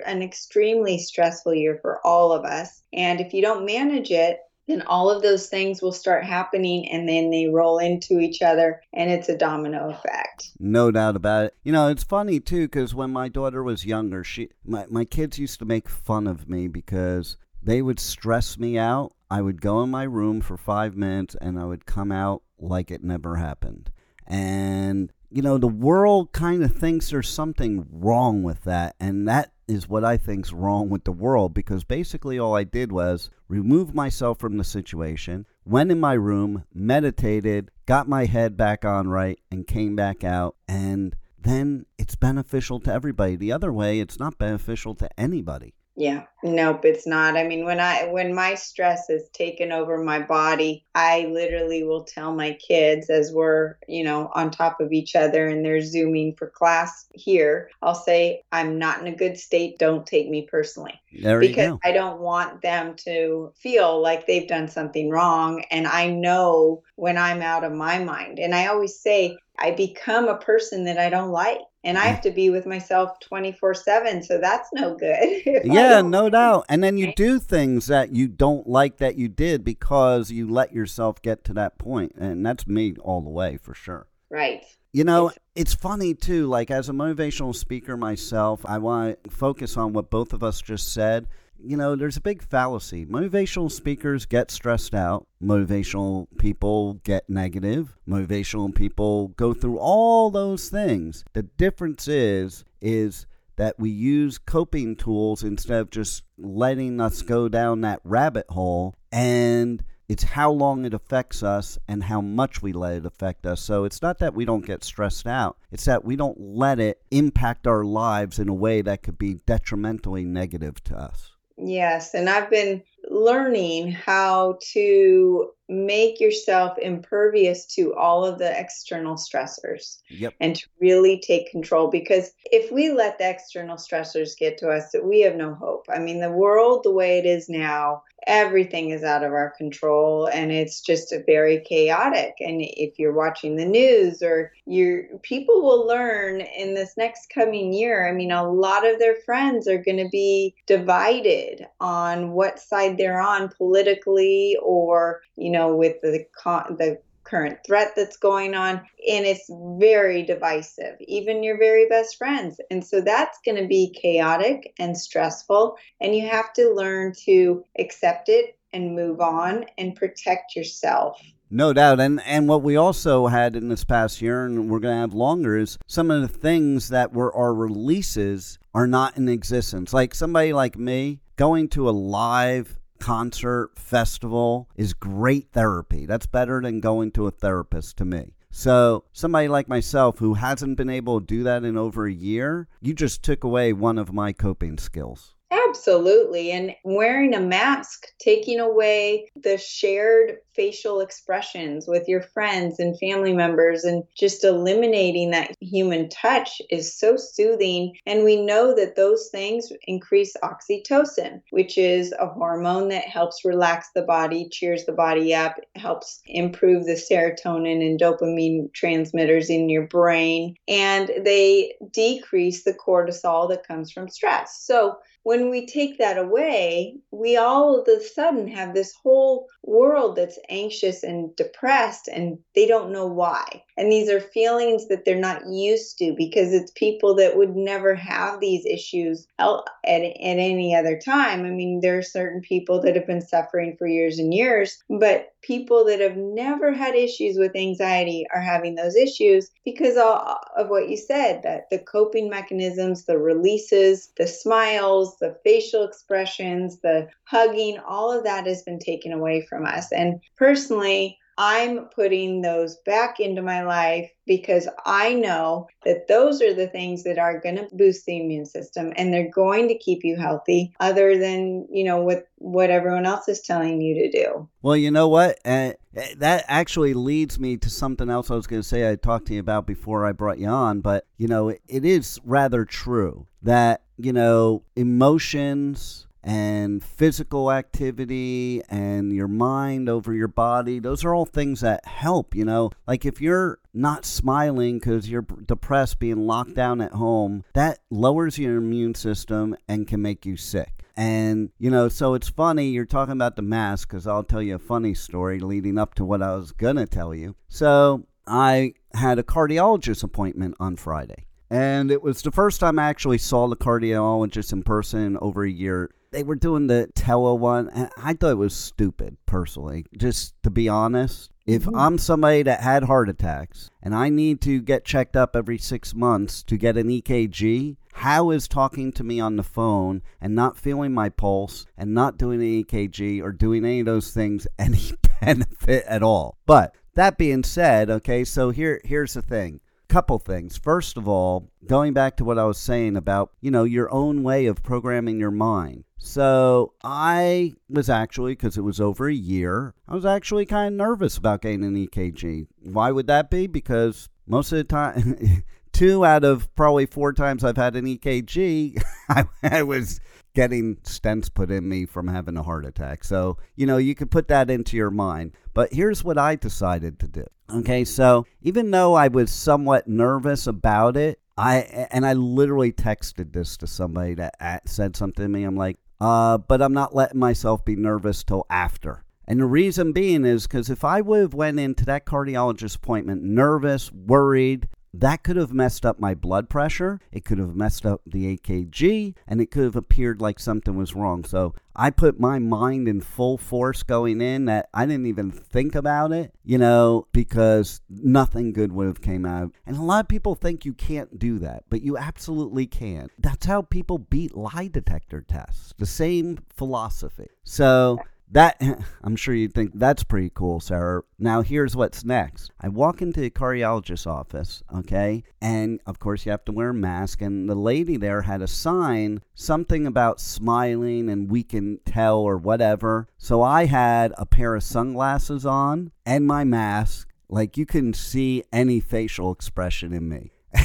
an 0.10 0.22
extremely 0.22 0.98
stressful 0.98 1.54
year 1.54 1.80
for 1.82 2.06
all 2.06 2.32
of 2.32 2.44
us. 2.44 2.82
And 2.92 3.20
if 3.20 3.34
you 3.34 3.42
don't 3.42 3.66
manage 3.66 4.12
it, 4.12 4.40
then 4.68 4.82
all 4.82 5.10
of 5.10 5.22
those 5.22 5.48
things 5.48 5.82
will 5.82 5.94
start 5.94 6.26
happening 6.26 6.90
and 6.90 7.08
then 7.08 7.30
they 7.30 7.48
roll 7.48 7.78
into 7.78 8.20
each 8.20 8.42
other 8.42 8.82
and 8.94 9.10
it's 9.10 9.30
a 9.30 9.38
domino 9.38 9.90
effect. 9.90 10.50
No 10.60 10.92
doubt 10.92 11.16
about 11.16 11.46
it. 11.46 11.56
You 11.64 11.72
know, 11.72 11.88
it's 11.88 12.04
funny 12.04 12.40
too 12.40 12.66
because 12.68 12.94
when 12.94 13.12
my 13.12 13.30
daughter 13.30 13.64
was 13.64 13.86
younger, 13.86 14.24
she 14.24 14.50
my, 14.66 14.86
my 14.90 15.06
kids 15.06 15.40
used 15.40 15.60
to 15.60 15.66
make 15.66 15.88
fun 15.88 16.28
of 16.28 16.50
me 16.50 16.68
because 16.68 17.38
they 17.64 17.82
would 17.82 18.00
stress 18.00 18.58
me 18.60 18.78
out. 18.78 19.14
I 19.30 19.42
would 19.42 19.62
go 19.62 19.84
in 19.84 19.90
my 19.90 20.04
room 20.04 20.42
for 20.42 20.58
five 20.58 20.96
minutes 20.96 21.36
and 21.40 21.58
I 21.58 21.66
would 21.66 21.86
come 21.86 22.12
out 22.12 22.44
like 22.60 22.92
it 22.92 23.04
never 23.04 23.38
happened. 23.38 23.92
And 24.26 25.14
you 25.30 25.42
know, 25.42 25.58
the 25.58 25.68
world 25.68 26.32
kind 26.32 26.64
of 26.64 26.74
thinks 26.74 27.10
there's 27.10 27.30
something 27.30 27.86
wrong 27.92 28.44
with 28.44 28.64
that. 28.64 28.96
And 29.00 29.28
that 29.28 29.52
is 29.68 29.90
what 29.90 30.06
I 30.06 30.18
think's 30.18 30.54
wrong 30.54 30.90
with 30.90 31.04
the 31.04 31.12
world 31.12 31.54
because 31.54 31.84
basically 31.84 32.40
all 32.40 32.56
I 32.56 32.64
did 32.64 32.92
was 32.92 33.30
remove 33.50 33.94
myself 33.94 34.40
from 34.40 34.58
the 34.58 34.64
situation, 34.64 35.46
went 35.66 35.92
in 35.92 36.00
my 36.00 36.14
room, 36.14 36.64
meditated, 36.74 37.72
got 37.86 38.08
my 38.08 38.26
head 38.26 38.56
back 38.56 38.86
on 38.86 39.10
right, 39.10 39.40
and 39.52 39.68
came 39.68 39.96
back 39.96 40.24
out. 40.24 40.56
And 40.68 41.16
then 41.38 41.86
it's 41.98 42.16
beneficial 42.16 42.80
to 42.82 42.94
everybody. 42.94 43.36
The 43.36 43.52
other 43.52 43.74
way, 43.74 44.00
it's 44.00 44.20
not 44.20 44.38
beneficial 44.38 44.96
to 44.96 45.10
anybody. 45.20 45.74
Yeah, 46.00 46.26
nope, 46.44 46.86
it's 46.86 47.08
not. 47.08 47.36
I 47.36 47.44
mean, 47.48 47.66
when 47.66 47.80
I 47.80 48.08
when 48.12 48.36
my 48.36 48.54
stress 48.54 49.08
has 49.10 49.30
taken 49.30 49.72
over 49.72 49.98
my 49.98 50.20
body, 50.20 50.86
I 50.94 51.26
literally 51.32 51.84
will 51.84 52.04
tell 52.04 52.36
my 52.36 52.54
kids 52.54 53.10
as 53.10 53.32
we're, 53.32 53.78
you 53.88 54.04
know, 54.04 54.30
on 54.36 54.52
top 54.52 54.80
of 54.80 54.94
each 54.94 55.16
other 55.16 55.48
and 55.48 55.66
they're 55.66 55.82
zooming 55.82 56.36
for 56.36 56.52
class 56.52 57.08
here, 57.14 57.72
I'll 57.82 57.96
say, 57.96 58.44
I'm 58.52 58.78
not 58.78 59.02
in 59.02 59.08
a 59.12 59.16
good 59.16 59.40
state, 59.40 59.80
don't 59.80 60.06
take 60.06 60.30
me 60.30 60.44
personally. 60.44 61.02
There 61.20 61.40
because 61.40 61.80
I 61.84 61.94
don't 61.94 62.20
want 62.22 62.62
them 62.62 62.94
to 63.06 63.52
feel 63.56 64.00
like 64.00 64.28
they've 64.28 64.48
done 64.48 64.68
something 64.68 65.10
wrong 65.10 65.64
and 65.72 65.88
I 65.88 66.12
know 66.12 66.84
when 66.96 67.18
I'm 67.18 67.42
out 67.42 67.64
of 67.64 67.74
my 67.74 67.98
mind. 67.98 68.38
And 68.38 68.54
I 68.54 68.68
always 68.68 69.00
say 69.00 69.36
I 69.58 69.72
become 69.72 70.28
a 70.28 70.38
person 70.38 70.86
that 70.86 71.00
I 71.00 71.10
don't 71.10 71.32
like 71.32 71.62
and 71.84 71.98
I 71.98 72.06
mm. 72.06 72.08
have 72.08 72.22
to 72.22 72.32
be 72.32 72.50
with 72.50 72.66
myself 72.66 73.20
24 73.22 73.74
7. 73.74 74.24
So 74.24 74.40
that's 74.40 74.70
no 74.74 74.96
good. 74.96 75.42
yeah, 75.64 76.02
no 76.02 76.30
doubt. 76.30 76.66
And 76.70 76.84
then 76.84 76.98
you 76.98 77.14
do 77.16 77.40
things 77.40 77.88
that 77.88 78.12
you 78.12 78.28
don't 78.28 78.68
like 78.68 78.98
that 78.98 79.16
you 79.16 79.28
did 79.28 79.64
because 79.64 80.32
you 80.32 80.50
let 80.50 80.74
yourself 80.74 81.22
get 81.22 81.44
to 81.46 81.54
that 81.54 81.78
point. 81.78 82.14
And 82.18 82.46
that's 82.46 82.68
me 82.68 82.96
all 83.02 83.22
the 83.22 83.30
way 83.30 83.58
for 83.58 83.74
sure. 83.74 84.08
Right. 84.30 84.66
You 84.94 85.04
know, 85.04 85.32
it's 85.56 85.74
funny 85.74 86.14
too. 86.14 86.48
Like, 86.48 86.72
as 86.72 86.90
a 86.90 86.94
motivational 86.94 87.56
speaker 87.56 87.96
myself, 87.96 88.62
I 88.66 88.80
want 88.80 89.24
to 89.24 89.30
focus 89.30 89.78
on 89.78 89.94
what 89.94 90.10
both 90.10 90.34
of 90.34 90.44
us 90.44 90.62
just 90.62 90.94
said 90.94 91.28
you 91.64 91.78
know, 91.78 91.96
there's 91.96 92.18
a 92.18 92.22
big 92.22 92.42
fallacy. 92.42 93.06
Motivational 93.06 93.72
speakers 93.72 94.26
get 94.26 94.52
stressed 94.52 94.94
out. 94.94 95.28
Motivational 95.44 96.28
people 96.38 96.96
get 97.04 97.30
negative. 97.30 97.98
Motivational 98.08 98.74
people 98.74 99.30
go 99.30 99.54
through 99.54 99.78
all 99.80 100.30
those 100.30 100.70
things. 100.70 101.24
The 101.34 101.44
difference 101.44 102.08
is 102.08 102.64
is 102.82 103.26
that 103.56 103.80
we 103.80 103.90
use 103.90 104.38
coping 104.38 104.96
tools 104.96 105.44
instead 105.44 105.82
of 105.82 105.90
just 105.90 106.24
letting 106.38 107.02
us 107.02 107.22
go 107.24 107.50
down 107.50 107.82
that 107.82 108.00
rabbit 108.04 108.46
hole 108.50 108.96
and 109.12 109.84
it's 110.08 110.24
how 110.24 110.52
long 110.52 110.86
it 110.86 110.94
affects 110.94 111.44
us 111.44 111.78
and 111.88 112.04
how 112.04 112.22
much 112.22 112.62
we 112.62 112.72
let 112.72 112.94
it 112.94 113.06
affect 113.06 113.46
us. 113.46 113.60
So 113.60 113.84
it's 113.84 114.02
not 114.02 114.20
that 114.20 114.34
we 114.34 114.46
don't 114.46 114.66
get 114.66 114.84
stressed 114.84 115.28
out, 115.28 115.58
it's 115.72 115.86
that 115.86 116.06
we 116.06 116.16
don't 116.16 116.40
let 116.40 116.80
it 116.80 117.02
impact 117.12 117.68
our 117.68 117.84
lives 117.84 118.40
in 118.40 118.48
a 118.48 118.54
way 118.54 118.82
that 118.82 119.04
could 119.04 119.18
be 119.18 119.36
detrimentally 119.46 120.24
negative 120.24 120.82
to 120.86 120.96
us. 120.96 121.37
Yes, 121.58 122.14
and 122.14 122.30
I've 122.30 122.50
been 122.52 122.84
learning 123.10 123.92
how 123.92 124.60
to 124.74 125.50
make 125.70 126.20
yourself 126.20 126.78
impervious 126.78 127.66
to 127.66 127.94
all 127.96 128.26
of 128.26 128.38
the 128.38 128.60
external 128.60 129.16
stressors 129.16 129.98
yep. 130.10 130.34
and 130.40 130.56
to 130.56 130.68
really 130.80 131.20
take 131.20 131.52
control 131.52 131.90
because 131.90 132.32
if 132.52 132.72
we 132.72 132.90
let 132.92 133.18
the 133.18 133.30
external 133.30 133.76
stressors 133.76 134.38
get 134.38 134.58
to 134.58 134.70
us 134.70 134.96
we 135.04 135.20
have 135.20 135.36
no 135.36 135.54
hope 135.54 135.86
i 135.90 136.00
mean 136.00 136.22
the 136.22 136.32
world 136.32 136.84
the 136.84 136.92
way 136.92 137.20
it 137.20 137.26
is 137.26 137.50
now 137.50 138.02
everything 138.28 138.92
is 138.92 139.04
out 139.04 139.24
of 139.24 139.32
our 139.32 139.54
control 139.58 140.28
and 140.28 140.52
it's 140.52 140.82
just 140.82 141.14
very 141.26 141.62
chaotic. 141.62 142.36
And 142.40 142.62
if 142.62 143.00
you're 143.00 143.14
watching 143.14 143.56
the 143.56 143.66
news 143.66 144.22
or 144.22 144.52
your 144.68 145.04
people 145.24 145.64
will 145.64 145.88
learn 145.88 146.42
in 146.42 146.74
this 146.74 146.96
next 146.98 147.30
coming 147.30 147.74
year 147.74 148.08
i 148.08 148.12
mean 148.12 148.32
a 148.32 148.50
lot 148.50 148.86
of 148.86 149.00
their 149.00 149.16
friends 149.26 149.68
are 149.68 149.82
going 149.82 149.98
to 149.98 150.10
be 150.12 150.54
divided 150.66 151.66
on 151.80 152.32
what 152.32 152.60
side 152.60 152.98
they're 152.98 153.22
on 153.22 153.50
politically 153.50 154.58
or 154.62 155.22
you 155.38 155.50
know 155.50 155.76
with 155.76 156.00
the 156.02 156.26
con 156.36 156.76
the 156.78 157.00
current 157.28 157.60
threat 157.66 157.94
that's 157.96 158.18
going 158.18 158.56
on. 158.56 158.78
And 159.10 159.26
it's 159.26 159.50
very 159.80 160.24
divisive, 160.24 160.96
even 161.00 161.44
your 161.44 161.58
very 161.58 161.88
best 161.88 162.18
friends. 162.18 162.60
And 162.72 162.86
so 162.86 163.02
that's 163.02 163.40
going 163.46 163.62
to 163.62 163.68
be 163.68 163.94
chaotic 164.00 164.74
and 164.80 164.98
stressful. 164.98 165.76
And 166.02 166.16
you 166.16 166.28
have 166.28 166.54
to 166.54 166.74
learn 166.74 167.14
to 167.26 167.64
accept 167.80 168.30
it 168.30 168.58
and 168.74 168.96
move 168.96 169.22
on 169.22 169.66
and 169.78 169.96
protect 169.96 170.56
yourself. 170.56 171.22
No 171.50 171.72
doubt. 171.72 172.02
And 172.02 172.22
and 172.26 172.50
what 172.50 172.62
we 172.62 172.76
also 172.76 173.28
had 173.28 173.56
in 173.56 173.70
this 173.70 173.86
past 173.86 174.22
year 174.22 174.46
and 174.46 174.70
we're 174.70 174.80
going 174.80 174.96
to 174.96 175.00
have 175.00 175.14
longer 175.14 175.58
is 175.58 175.78
some 175.88 176.12
of 176.12 176.22
the 176.22 176.28
things 176.28 176.90
that 176.90 177.14
were 177.14 177.34
our 177.34 177.54
releases 177.54 178.60
are 178.74 178.88
not 178.88 179.16
in 179.16 179.30
existence. 179.30 179.94
Like 179.94 180.14
somebody 180.14 180.52
like 180.52 180.78
me 180.78 181.22
going 181.38 181.70
to 181.70 181.90
a 181.90 181.92
live 181.92 182.77
concert 183.00 183.72
festival 183.76 184.70
is 184.76 184.94
great 184.94 185.52
therapy. 185.52 186.06
That's 186.06 186.26
better 186.26 186.62
than 186.62 186.80
going 186.80 187.12
to 187.12 187.28
a 187.28 187.32
therapist 187.32 187.98
to 187.98 188.06
me. 188.06 188.34
So, 188.50 189.04
somebody 189.14 189.48
like 189.48 189.68
myself 189.68 190.20
who 190.20 190.34
hasn't 190.34 190.78
been 190.78 190.90
able 190.90 191.20
to 191.20 191.26
do 191.26 191.44
that 191.44 191.64
in 191.64 191.78
over 191.78 192.08
a 192.08 192.14
year, 192.14 192.68
you 192.82 192.94
just 192.94 193.22
took 193.22 193.44
away 193.44 193.74
one 193.74 193.98
of 193.98 194.14
my 194.14 194.34
coping 194.34 194.78
skills. 194.78 195.36
Absolutely. 195.52 196.52
And 196.52 196.76
wearing 196.84 197.34
a 197.34 197.40
mask, 197.40 198.08
taking 198.20 198.60
away 198.60 199.30
the 199.36 199.58
shared 199.58 200.38
facial 200.58 201.00
expressions 201.00 201.88
with 201.88 202.10
your 202.10 202.22
friends 202.22 202.80
and 202.80 203.00
family 203.00 203.34
members, 203.34 203.86
and 203.86 204.04
just 204.18 204.44
eliminating 204.44 205.32
that 205.32 205.54
human 205.62 206.10
touch 206.10 206.62
is 206.70 206.98
so 206.98 207.16
soothing. 207.16 207.96
And 208.06 208.26
we 208.26 208.36
know 208.36 208.76
that 208.76 208.98
those 208.98 209.30
things 209.32 209.72
increase 209.84 210.36
oxytocin, 210.44 211.42
which 211.52 211.78
is 211.78 212.14
a 212.20 212.28
hormone 212.28 212.90
that 212.90 213.06
helps 213.06 213.46
relax 213.46 213.90
the 213.96 214.02
body, 214.02 214.50
cheers 214.52 214.86
the 214.86 214.92
body 214.92 215.34
up, 215.34 215.56
helps 215.76 216.22
improve 216.26 216.86
the 216.86 216.94
serotonin 216.94 217.86
and 217.86 218.00
dopamine 218.00 218.74
transmitters 218.74 219.50
in 219.50 219.70
your 219.70 219.88
brain, 219.88 220.56
and 220.68 221.12
they 221.24 221.76
decrease 221.94 222.64
the 222.64 222.74
cortisol 222.74 223.48
that 223.50 223.68
comes 223.68 223.92
from 223.92 224.10
stress. 224.10 224.60
So, 224.66 224.98
when 225.24 225.50
we 225.50 225.66
take 225.66 225.98
that 225.98 226.18
away, 226.18 226.96
we 227.12 227.36
all 227.36 227.82
of 227.82 227.88
a 227.90 228.02
sudden 228.02 228.48
have 228.48 228.74
this 228.74 228.94
whole 229.04 229.48
world 229.62 230.16
that's 230.16 230.40
anxious 230.50 231.04
and 231.04 231.36
depressed 231.36 232.08
and 232.08 232.40
they 232.56 232.68
don't 232.68 232.92
know 232.92 233.08
why. 233.08 233.64
And 233.78 233.92
these 233.92 234.10
are 234.10 234.20
feelings 234.20 234.88
that 234.88 235.06
they're 235.06 235.16
not 235.16 235.48
used 235.48 236.00
to 236.00 236.14
because 236.18 236.52
it's 236.52 236.72
people 236.72 237.14
that 237.16 237.38
would 237.38 237.56
never 237.56 237.94
have 237.94 238.40
these 238.40 238.66
issues 238.66 239.28
at, 239.38 239.50
at 239.86 240.02
any 240.20 240.76
other 240.76 241.00
time. 241.00 241.46
I 241.46 241.52
mean, 241.52 241.82
there 241.82 241.98
are 241.98 242.04
certain 242.04 242.42
people 242.42 242.82
that 242.82 242.96
have 242.96 243.06
been 243.06 243.22
suffering 243.22 243.76
for 243.78 243.88
years 243.88 244.18
and 244.18 244.34
years, 244.34 244.84
but 244.90 245.34
people 245.44 245.86
that 245.86 246.02
have 246.02 246.18
never 246.18 246.74
had 246.74 246.96
issues 246.96 247.38
with 247.38 247.56
anxiety 247.56 248.26
are 248.34 248.42
having 248.42 248.76
those 248.76 248.96
issues 248.96 249.50
because 249.64 249.96
of 249.96 250.70
what 250.70 250.90
you 250.90 250.98
said 250.98 251.44
that 251.44 251.70
the 251.70 251.80
coping 251.80 252.30
mechanisms, 252.30 253.06
the 253.06 253.18
releases, 253.18 254.12
the 254.18 254.28
smiles, 254.28 255.18
the 255.20 255.38
facial 255.44 255.84
expressions, 255.86 256.80
the 256.80 257.08
hugging, 257.26 257.78
all 257.88 258.12
of 258.12 258.24
that 258.24 258.48
has 258.48 258.64
been 258.64 258.80
taken 258.80 259.14
away 259.14 259.46
from 259.48 259.66
us. 259.66 259.92
And 259.92 260.20
personally, 260.36 261.18
I'm 261.38 261.86
putting 261.86 262.42
those 262.42 262.78
back 262.86 263.20
into 263.20 263.42
my 263.42 263.64
life 263.64 264.12
because 264.26 264.68
I 264.86 265.14
know 265.14 265.68
that 265.86 266.08
those 266.08 266.42
are 266.42 266.54
the 266.54 266.68
things 266.68 267.04
that 267.04 267.20
are 267.20 267.40
going 267.40 267.58
to 267.58 267.68
boost 267.74 268.06
the 268.06 268.20
immune 268.20 268.46
system 268.46 268.92
and 268.96 269.14
they're 269.14 269.30
going 269.30 269.68
to 269.68 269.78
keep 269.78 270.04
you 270.04 270.18
healthy 270.18 270.74
other 270.80 271.18
than, 271.18 271.68
you 271.72 271.84
know, 271.84 272.02
what 272.02 272.28
what 272.40 272.70
everyone 272.70 273.06
else 273.06 273.28
is 273.28 273.42
telling 273.42 273.82
you 273.82 273.96
to 273.96 274.12
do. 274.12 274.50
Well, 274.62 274.76
you 274.76 274.92
know 274.92 275.08
what? 275.08 275.40
Uh, 275.46 275.74
that 276.18 276.46
actually 276.48 276.94
leads 276.94 277.40
me 277.40 277.58
to 277.58 277.70
something 277.70 278.10
else 278.10 278.30
I 278.32 278.36
was 278.36 278.48
going 278.48 278.62
to 278.62 278.68
say 278.68 278.90
I 278.90 278.96
talked 278.96 279.28
to 279.28 279.34
you 279.34 279.40
about 279.40 279.66
before 279.68 280.06
I 280.06 280.12
brought 280.12 280.40
you 280.40 280.48
on, 280.48 280.82
but 280.82 281.06
you 281.18 281.28
know, 281.28 281.50
it, 281.50 281.62
it 281.68 281.86
is 281.86 282.20
rather 282.24 282.66
true 282.66 283.28
that, 283.44 283.84
you 283.98 284.14
know, 284.14 284.64
emotions 284.76 286.07
and 286.28 286.84
physical 286.84 287.52
activity 287.52 288.62
and 288.70 289.14
your 289.14 289.30
mind 289.30 289.88
over 289.88 290.14
your 290.14 290.28
body 290.28 290.78
those 290.78 291.06
are 291.06 291.16
all 291.16 291.26
things 291.26 291.62
that 291.62 291.86
help 291.86 292.36
you 292.36 292.46
know? 292.46 292.70
Like 292.88 293.06
if 293.06 293.22
you're 293.22 293.60
not 293.74 294.06
smiling 294.06 294.80
because 294.80 295.10
you're 295.10 295.22
depressed 295.46 296.00
being 296.00 296.28
locked 296.28 296.54
down 296.54 296.82
at 296.82 296.92
home 296.92 297.44
that 297.54 297.80
lowers 297.90 298.38
your 298.38 298.58
immune 298.58 298.96
system 298.96 299.56
and 299.68 299.88
can 299.88 300.02
make 300.02 300.26
you 300.26 300.36
sick. 300.36 300.84
And 300.96 301.52
you 301.60 301.70
know 301.70 301.90
so 301.90 302.14
it's 302.14 302.30
funny 302.30 302.70
you're 302.70 302.86
talking 302.86 303.14
about 303.14 303.36
the 303.36 303.42
mask 303.42 303.90
because 303.90 304.08
i'll 304.08 304.24
tell 304.24 304.42
you 304.42 304.56
a 304.56 304.60
funny 304.60 304.94
story 304.94 305.40
leading 305.40 305.78
up 305.78 305.94
to 305.96 306.04
what 306.06 306.22
i 306.22 306.36
was 306.36 306.52
gonna 306.52 306.88
tell 306.88 307.14
you. 307.14 307.36
So 307.48 308.06
i 308.26 308.74
had 308.94 309.20
a 309.20 309.24
cardiologist 309.24 310.04
appointment 310.04 310.56
on 310.60 310.76
friday 310.76 311.27
and 311.50 311.92
it 311.92 312.02
was 312.02 312.22
the 312.22 312.32
first 312.32 312.60
time 312.60 312.80
I 312.80 312.90
actually 312.90 313.18
saw 313.18 313.48
the 313.48 313.56
cardiologist 313.56 314.54
in 314.54 314.64
person 314.64 315.18
over 315.22 315.44
a 315.44 315.50
year. 315.50 315.92
They 316.12 316.24
were 316.24 316.36
doing 316.36 316.68
the 316.68 316.90
tele 316.96 317.36
one 317.36 317.70
and 317.70 317.90
i 317.98 318.14
thought 318.14 318.32
it 318.32 318.36
was 318.36 318.56
stupid 318.56 319.18
personally. 319.26 319.86
Just 319.98 320.34
to 320.44 320.50
be 320.50 320.70
honest 320.70 321.32
if 321.48 321.64
mm-hmm. 321.64 321.76
i'm 321.76 321.98
somebody 321.98 322.44
that 322.44 322.60
had 322.60 322.84
heart 322.84 323.10
attacks 323.10 323.72
and 323.82 323.96
i 323.96 324.10
need 324.10 324.42
to 324.42 324.62
get 324.62 324.86
checked 324.86 325.16
up 325.16 325.36
every 325.36 325.58
six 325.58 325.96
months 325.96 326.44
to 326.44 326.58
get 326.58 326.78
an 326.78 326.90
ekg 326.90 327.78
how 327.94 328.30
is 328.30 328.48
talking 328.48 328.92
to 328.92 329.04
me 329.04 329.20
on 329.20 329.38
the 329.38 329.44
phone 329.44 330.04
and 330.22 330.36
not 330.36 330.56
feeling 330.56 330.94
my 330.94 331.10
pulse 331.10 331.66
and 331.76 331.96
not 331.96 332.18
doing 332.18 332.42
an 332.42 332.64
ekg 332.64 333.24
or 333.24 333.32
doing 333.32 333.66
any 333.66 333.80
of 333.80 333.88
those 333.88 334.12
things 334.12 334.46
any 334.60 334.92
benefit 335.20 335.84
at 335.88 336.04
all? 336.04 336.38
But 336.46 336.76
that 336.94 337.18
being 337.18 337.44
said 337.44 337.90
okay 337.90 338.24
so 338.24 338.52
here 338.52 338.82
here's 338.84 339.14
the 339.14 339.22
thing 339.22 339.62
couple 339.88 340.20
things. 340.20 340.58
First 340.58 340.98
of 340.98 341.08
all, 341.08 341.50
going 341.66 341.94
back 341.94 342.18
to 342.18 342.26
what 342.26 342.38
I 342.38 342.46
was 342.46 342.58
saying 342.58 342.96
about, 342.96 343.32
you 343.42 343.52
know, 343.52 343.64
your 343.64 343.92
own 343.92 344.24
way 344.24 344.46
of 344.46 344.64
programming 344.64 345.20
your 345.20 345.32
mind. 345.32 345.84
So 345.98 346.74
I 346.84 347.54
was 347.70 347.90
actually, 347.90 348.34
because 348.34 348.58
it 348.58 348.62
was 348.62 348.80
over 348.80 349.08
a 349.08 349.14
year, 349.14 349.74
I 349.88 349.96
was 349.96 350.06
actually 350.06 350.46
kind 350.46 350.68
of 350.68 350.78
nervous 350.78 351.18
about 351.18 351.42
getting 351.42 351.64
an 351.64 351.88
EKG. 351.88 352.48
Why 352.62 352.92
would 352.92 353.08
that 353.08 353.30
be? 353.30 353.48
Because 353.48 354.10
most 354.28 354.52
of 354.52 354.58
the 354.58 354.64
time, 354.64 355.44
two 355.78 356.04
out 356.04 356.24
of 356.24 356.54
probably 356.56 356.88
four 356.88 357.14
times 357.14 357.44
I've 357.44 357.56
had 357.56 357.76
an 357.76 357.86
EKG, 357.86 358.82
I, 359.10 359.26
I 359.44 359.62
was 359.62 360.00
getting 360.34 360.78
stents 360.78 361.32
put 361.32 361.52
in 361.52 361.70
me 361.70 361.86
from 361.86 362.08
having 362.08 362.36
a 362.36 362.44
heart 362.44 362.66
attack. 362.66 363.04
So, 363.04 363.38
you 363.56 363.68
know, 363.68 363.78
you 363.78 363.94
could 363.94 364.10
put 364.10 364.28
that 364.30 364.50
into 364.50 364.76
your 364.76 364.90
mind. 364.90 365.34
But 365.54 365.72
here's 365.72 366.04
what 366.04 366.18
I 366.18 366.36
decided 366.36 367.00
to 367.00 367.08
do. 367.08 367.26
Okay, 367.54 367.86
so 367.86 368.26
even 368.42 368.72
though 368.72 368.96
I 368.96 369.08
was 369.08 369.32
somewhat 369.32 369.88
nervous 369.88 370.48
about 370.48 370.98
it, 370.98 371.20
I 371.38 371.88
and 371.92 372.06
I 372.06 372.14
literally 372.14 372.74
texted 372.74 373.32
this 373.32 373.58
to 373.58 373.68
somebody 373.68 374.16
that 374.16 374.68
said 374.68 374.96
something 374.96 375.24
to 375.24 375.30
me. 375.30 375.44
I'm 375.44 375.56
like, 375.56 375.78
uh, 376.02 376.40
but 376.40 376.62
I'm 376.62 376.74
not 376.74 376.96
letting 376.96 377.20
myself 377.20 377.64
be 377.64 377.76
nervous 377.76 378.24
till 378.24 378.46
after. 378.50 379.04
And 379.28 379.40
the 379.40 379.46
reason 379.46 379.92
being 379.92 380.26
is 380.26 380.48
because 380.48 380.70
if 380.70 380.84
I 380.84 381.02
would 381.02 381.22
have 381.22 381.34
went 381.34 381.60
into 381.60 381.86
that 381.86 382.06
cardiologist 382.06 382.78
appointment 382.78 383.24
nervous, 383.24 383.92
worried, 383.92 384.68
that 385.00 385.24
could 385.24 385.36
have 385.36 385.54
messed 385.54 385.86
up 385.86 386.00
my 386.00 386.14
blood 386.14 386.50
pressure. 386.50 387.00
It 387.12 387.26
could 387.26 387.38
have 387.38 387.56
messed 387.56 387.86
up 387.86 388.02
the 388.06 388.38
EKG, 388.38 389.16
and 389.28 389.40
it 389.42 389.52
could 389.52 389.64
have 389.64 389.76
appeared 389.76 390.22
like 390.22 390.40
something 390.40 390.76
was 390.76 390.96
wrong. 390.96 391.24
So 391.24 391.54
I 391.76 391.92
put 391.92 392.20
my 392.20 392.40
mind 392.40 392.88
in 392.88 393.02
full 393.02 393.38
force 393.38 393.84
going 393.84 394.22
in 394.22 394.46
that 394.46 394.70
I 394.74 394.86
didn't 394.86 395.06
even 395.06 395.32
think 395.32 395.76
about 395.76 396.12
it, 396.12 396.34
you 396.44 396.58
know, 396.58 397.08
because 397.12 397.82
nothing 397.90 398.54
good 398.54 398.72
would 398.72 398.88
have 398.88 399.02
came 399.02 399.26
out. 399.26 399.52
And 399.66 399.78
a 399.78 399.84
lot 399.84 400.06
of 400.06 400.08
people 400.08 400.36
think 400.36 400.66
you 400.66 400.74
can't 400.74 401.20
do 401.20 401.38
that, 401.40 401.66
but 401.70 401.82
you 401.82 401.98
absolutely 401.98 402.66
can. 402.66 403.10
That's 403.20 403.46
how 403.46 403.62
people 403.62 404.00
beat 404.00 404.36
lie 404.36 404.70
detector 404.72 405.22
tests. 405.22 405.74
The 405.78 405.86
same 405.86 406.40
philosophy. 406.56 407.28
So 407.44 408.00
that 408.32 408.62
I'm 409.04 409.16
sure 409.16 409.34
you'd 409.34 409.54
think 409.54 409.72
that's 409.76 410.04
pretty 410.04 410.32
cool, 410.34 410.60
Sara. 410.60 411.02
Now 411.18 411.42
here's 411.42 411.76
what's 411.76 412.04
next. 412.04 412.52
I 412.60 412.68
walk 412.70 413.02
into 413.02 413.22
the 413.22 413.30
cardiologist's 413.30 414.06
office, 414.06 414.64
okay, 414.76 415.24
and 415.42 415.80
of 415.86 416.00
course 416.00 416.26
you 416.26 416.32
have 416.32 416.46
to 416.46 416.52
wear 416.52 416.70
a 416.70 416.74
mask. 416.74 417.22
And 417.22 417.50
the 417.50 417.56
lady 417.56 417.98
there 417.98 418.24
had 418.24 418.42
a 418.42 418.48
sign, 418.48 419.22
something 419.34 419.88
about 419.88 420.20
smiling 420.20 421.10
and 421.10 421.32
we 421.32 421.44
can 421.44 421.80
tell 421.86 422.20
or 422.20 422.38
whatever. 422.38 423.08
So 423.18 423.42
I 423.42 423.66
had 423.66 424.14
a 424.18 424.26
pair 424.26 424.56
of 424.56 424.64
sunglasses 424.64 425.46
on 425.46 425.92
and 426.06 426.28
my 426.28 426.44
mask, 426.44 427.08
like 427.30 427.58
you 427.58 427.66
can 427.66 427.94
see 427.94 428.44
any 428.52 428.80
facial 428.80 429.32
expression 429.32 429.94
in 429.94 430.10
me. 430.10 430.32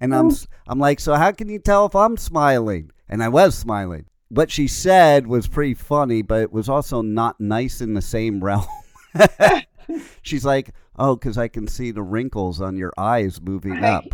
and 0.00 0.14
I'm 0.14 0.30
I'm 0.66 0.78
like, 0.78 1.00
so 1.00 1.14
how 1.14 1.32
can 1.32 1.48
you 1.48 1.58
tell 1.58 1.86
if 1.86 1.96
I'm 1.96 2.16
smiling? 2.16 2.92
And 3.08 3.24
I 3.24 3.28
was 3.28 3.56
smiling 3.56 4.06
what 4.30 4.50
she 4.50 4.68
said 4.68 5.26
was 5.26 5.46
pretty 5.48 5.74
funny, 5.74 6.22
but 6.22 6.40
it 6.40 6.52
was 6.52 6.68
also 6.68 7.02
not 7.02 7.40
nice 7.40 7.80
in 7.80 7.94
the 7.94 8.02
same 8.02 8.42
realm. 8.42 8.66
She's 10.22 10.44
like, 10.44 10.72
"Oh, 10.96 11.16
because 11.16 11.36
I 11.36 11.48
can 11.48 11.66
see 11.66 11.90
the 11.90 12.02
wrinkles 12.02 12.60
on 12.60 12.76
your 12.76 12.92
eyes 12.96 13.40
moving 13.40 13.84
up." 13.84 14.04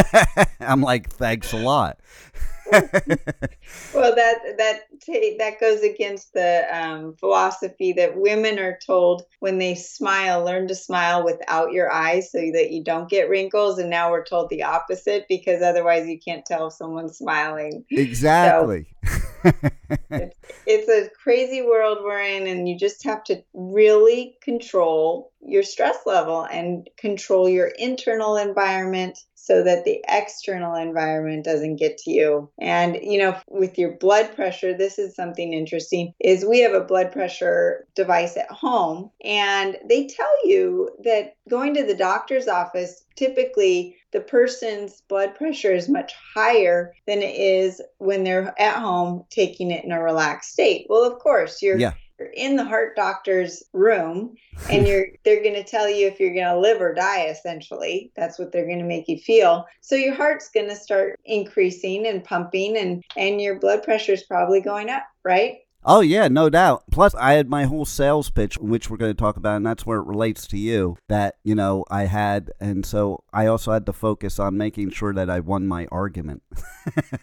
I'm 0.60 0.82
like, 0.82 1.10
"Thanks 1.10 1.52
a 1.52 1.58
lot." 1.58 2.00
well, 2.72 4.14
that 4.14 4.38
that 4.56 4.80
that 5.38 5.60
goes 5.60 5.82
against 5.82 6.32
the 6.32 6.66
um, 6.72 7.14
philosophy 7.14 7.92
that 7.92 8.16
women 8.16 8.58
are 8.58 8.78
told 8.84 9.22
when 9.40 9.58
they 9.58 9.74
smile, 9.74 10.44
learn 10.44 10.66
to 10.68 10.74
smile 10.74 11.24
without 11.24 11.70
your 11.70 11.92
eyes, 11.92 12.32
so 12.32 12.38
that 12.38 12.70
you 12.70 12.82
don't 12.82 13.10
get 13.10 13.28
wrinkles. 13.28 13.78
And 13.78 13.90
now 13.90 14.10
we're 14.10 14.24
told 14.24 14.50
the 14.50 14.64
opposite 14.64 15.26
because 15.28 15.62
otherwise 15.62 16.08
you 16.08 16.18
can't 16.18 16.44
tell 16.44 16.68
if 16.68 16.72
someone's 16.72 17.18
smiling. 17.18 17.84
exactly. 17.90 18.86
It's, 20.10 20.36
it's 20.66 20.88
a 20.88 21.10
crazy 21.22 21.62
world 21.62 21.98
we're 22.02 22.20
in, 22.22 22.46
and 22.46 22.68
you 22.68 22.78
just 22.78 23.04
have 23.04 23.24
to 23.24 23.42
really 23.54 24.36
control 24.42 25.32
your 25.40 25.62
stress 25.62 25.98
level 26.06 26.42
and 26.44 26.88
control 26.96 27.48
your 27.48 27.66
internal 27.66 28.36
environment 28.36 29.18
so 29.42 29.64
that 29.64 29.84
the 29.84 30.00
external 30.08 30.76
environment 30.76 31.44
doesn't 31.44 31.74
get 31.74 31.98
to 31.98 32.12
you. 32.12 32.48
And 32.60 32.96
you 33.02 33.18
know, 33.18 33.36
with 33.48 33.76
your 33.76 33.96
blood 33.96 34.34
pressure, 34.36 34.72
this 34.72 35.00
is 35.00 35.16
something 35.16 35.52
interesting 35.52 36.14
is 36.20 36.44
we 36.44 36.60
have 36.60 36.74
a 36.74 36.84
blood 36.84 37.10
pressure 37.10 37.86
device 37.96 38.36
at 38.36 38.50
home 38.50 39.10
and 39.24 39.76
they 39.88 40.06
tell 40.06 40.48
you 40.48 40.90
that 41.02 41.34
going 41.50 41.74
to 41.74 41.84
the 41.84 41.94
doctor's 41.94 42.46
office 42.46 43.04
typically 43.16 43.96
the 44.12 44.20
person's 44.20 45.02
blood 45.08 45.34
pressure 45.34 45.72
is 45.72 45.88
much 45.88 46.12
higher 46.34 46.94
than 47.06 47.20
it 47.20 47.34
is 47.34 47.80
when 47.98 48.24
they're 48.24 48.54
at 48.60 48.76
home 48.76 49.24
taking 49.30 49.70
it 49.70 49.84
in 49.84 49.90
a 49.90 50.02
relaxed 50.02 50.52
state. 50.52 50.86
Well, 50.88 51.04
of 51.04 51.18
course, 51.18 51.62
you're 51.62 51.78
Yeah. 51.78 51.94
You're 52.22 52.32
in 52.34 52.56
the 52.56 52.64
heart 52.64 52.96
doctor's 52.96 53.62
room 53.72 54.34
and 54.70 54.86
you're 54.86 55.06
they're 55.24 55.42
going 55.42 55.54
to 55.54 55.64
tell 55.64 55.88
you 55.88 56.06
if 56.06 56.20
you're 56.20 56.34
going 56.34 56.46
to 56.46 56.58
live 56.58 56.80
or 56.80 56.94
die 56.94 57.24
essentially 57.24 58.12
that's 58.16 58.38
what 58.38 58.52
they're 58.52 58.66
going 58.66 58.78
to 58.78 58.84
make 58.84 59.08
you 59.08 59.18
feel 59.18 59.66
so 59.80 59.94
your 59.94 60.14
heart's 60.14 60.50
going 60.50 60.68
to 60.68 60.76
start 60.76 61.18
increasing 61.24 62.06
and 62.06 62.24
pumping 62.24 62.76
and 62.76 63.04
and 63.16 63.40
your 63.40 63.58
blood 63.58 63.82
pressure 63.82 64.12
is 64.12 64.22
probably 64.22 64.60
going 64.60 64.88
up 64.88 65.04
right 65.24 65.58
Oh 65.84 65.98
yeah, 65.98 66.28
no 66.28 66.48
doubt. 66.48 66.84
Plus, 66.92 67.12
I 67.16 67.32
had 67.32 67.50
my 67.50 67.64
whole 67.64 67.84
sales 67.84 68.30
pitch, 68.30 68.56
which 68.58 68.88
we're 68.88 68.96
going 68.96 69.10
to 69.10 69.18
talk 69.18 69.36
about, 69.36 69.56
and 69.56 69.66
that's 69.66 69.84
where 69.84 69.98
it 69.98 70.06
relates 70.06 70.46
to 70.48 70.56
you. 70.56 70.96
That 71.08 71.38
you 71.42 71.56
know 71.56 71.84
I 71.90 72.04
had, 72.04 72.52
and 72.60 72.86
so 72.86 73.24
I 73.32 73.46
also 73.46 73.72
had 73.72 73.86
to 73.86 73.92
focus 73.92 74.38
on 74.38 74.56
making 74.56 74.90
sure 74.90 75.12
that 75.12 75.28
I 75.28 75.40
won 75.40 75.66
my 75.66 75.88
argument. 75.90 76.44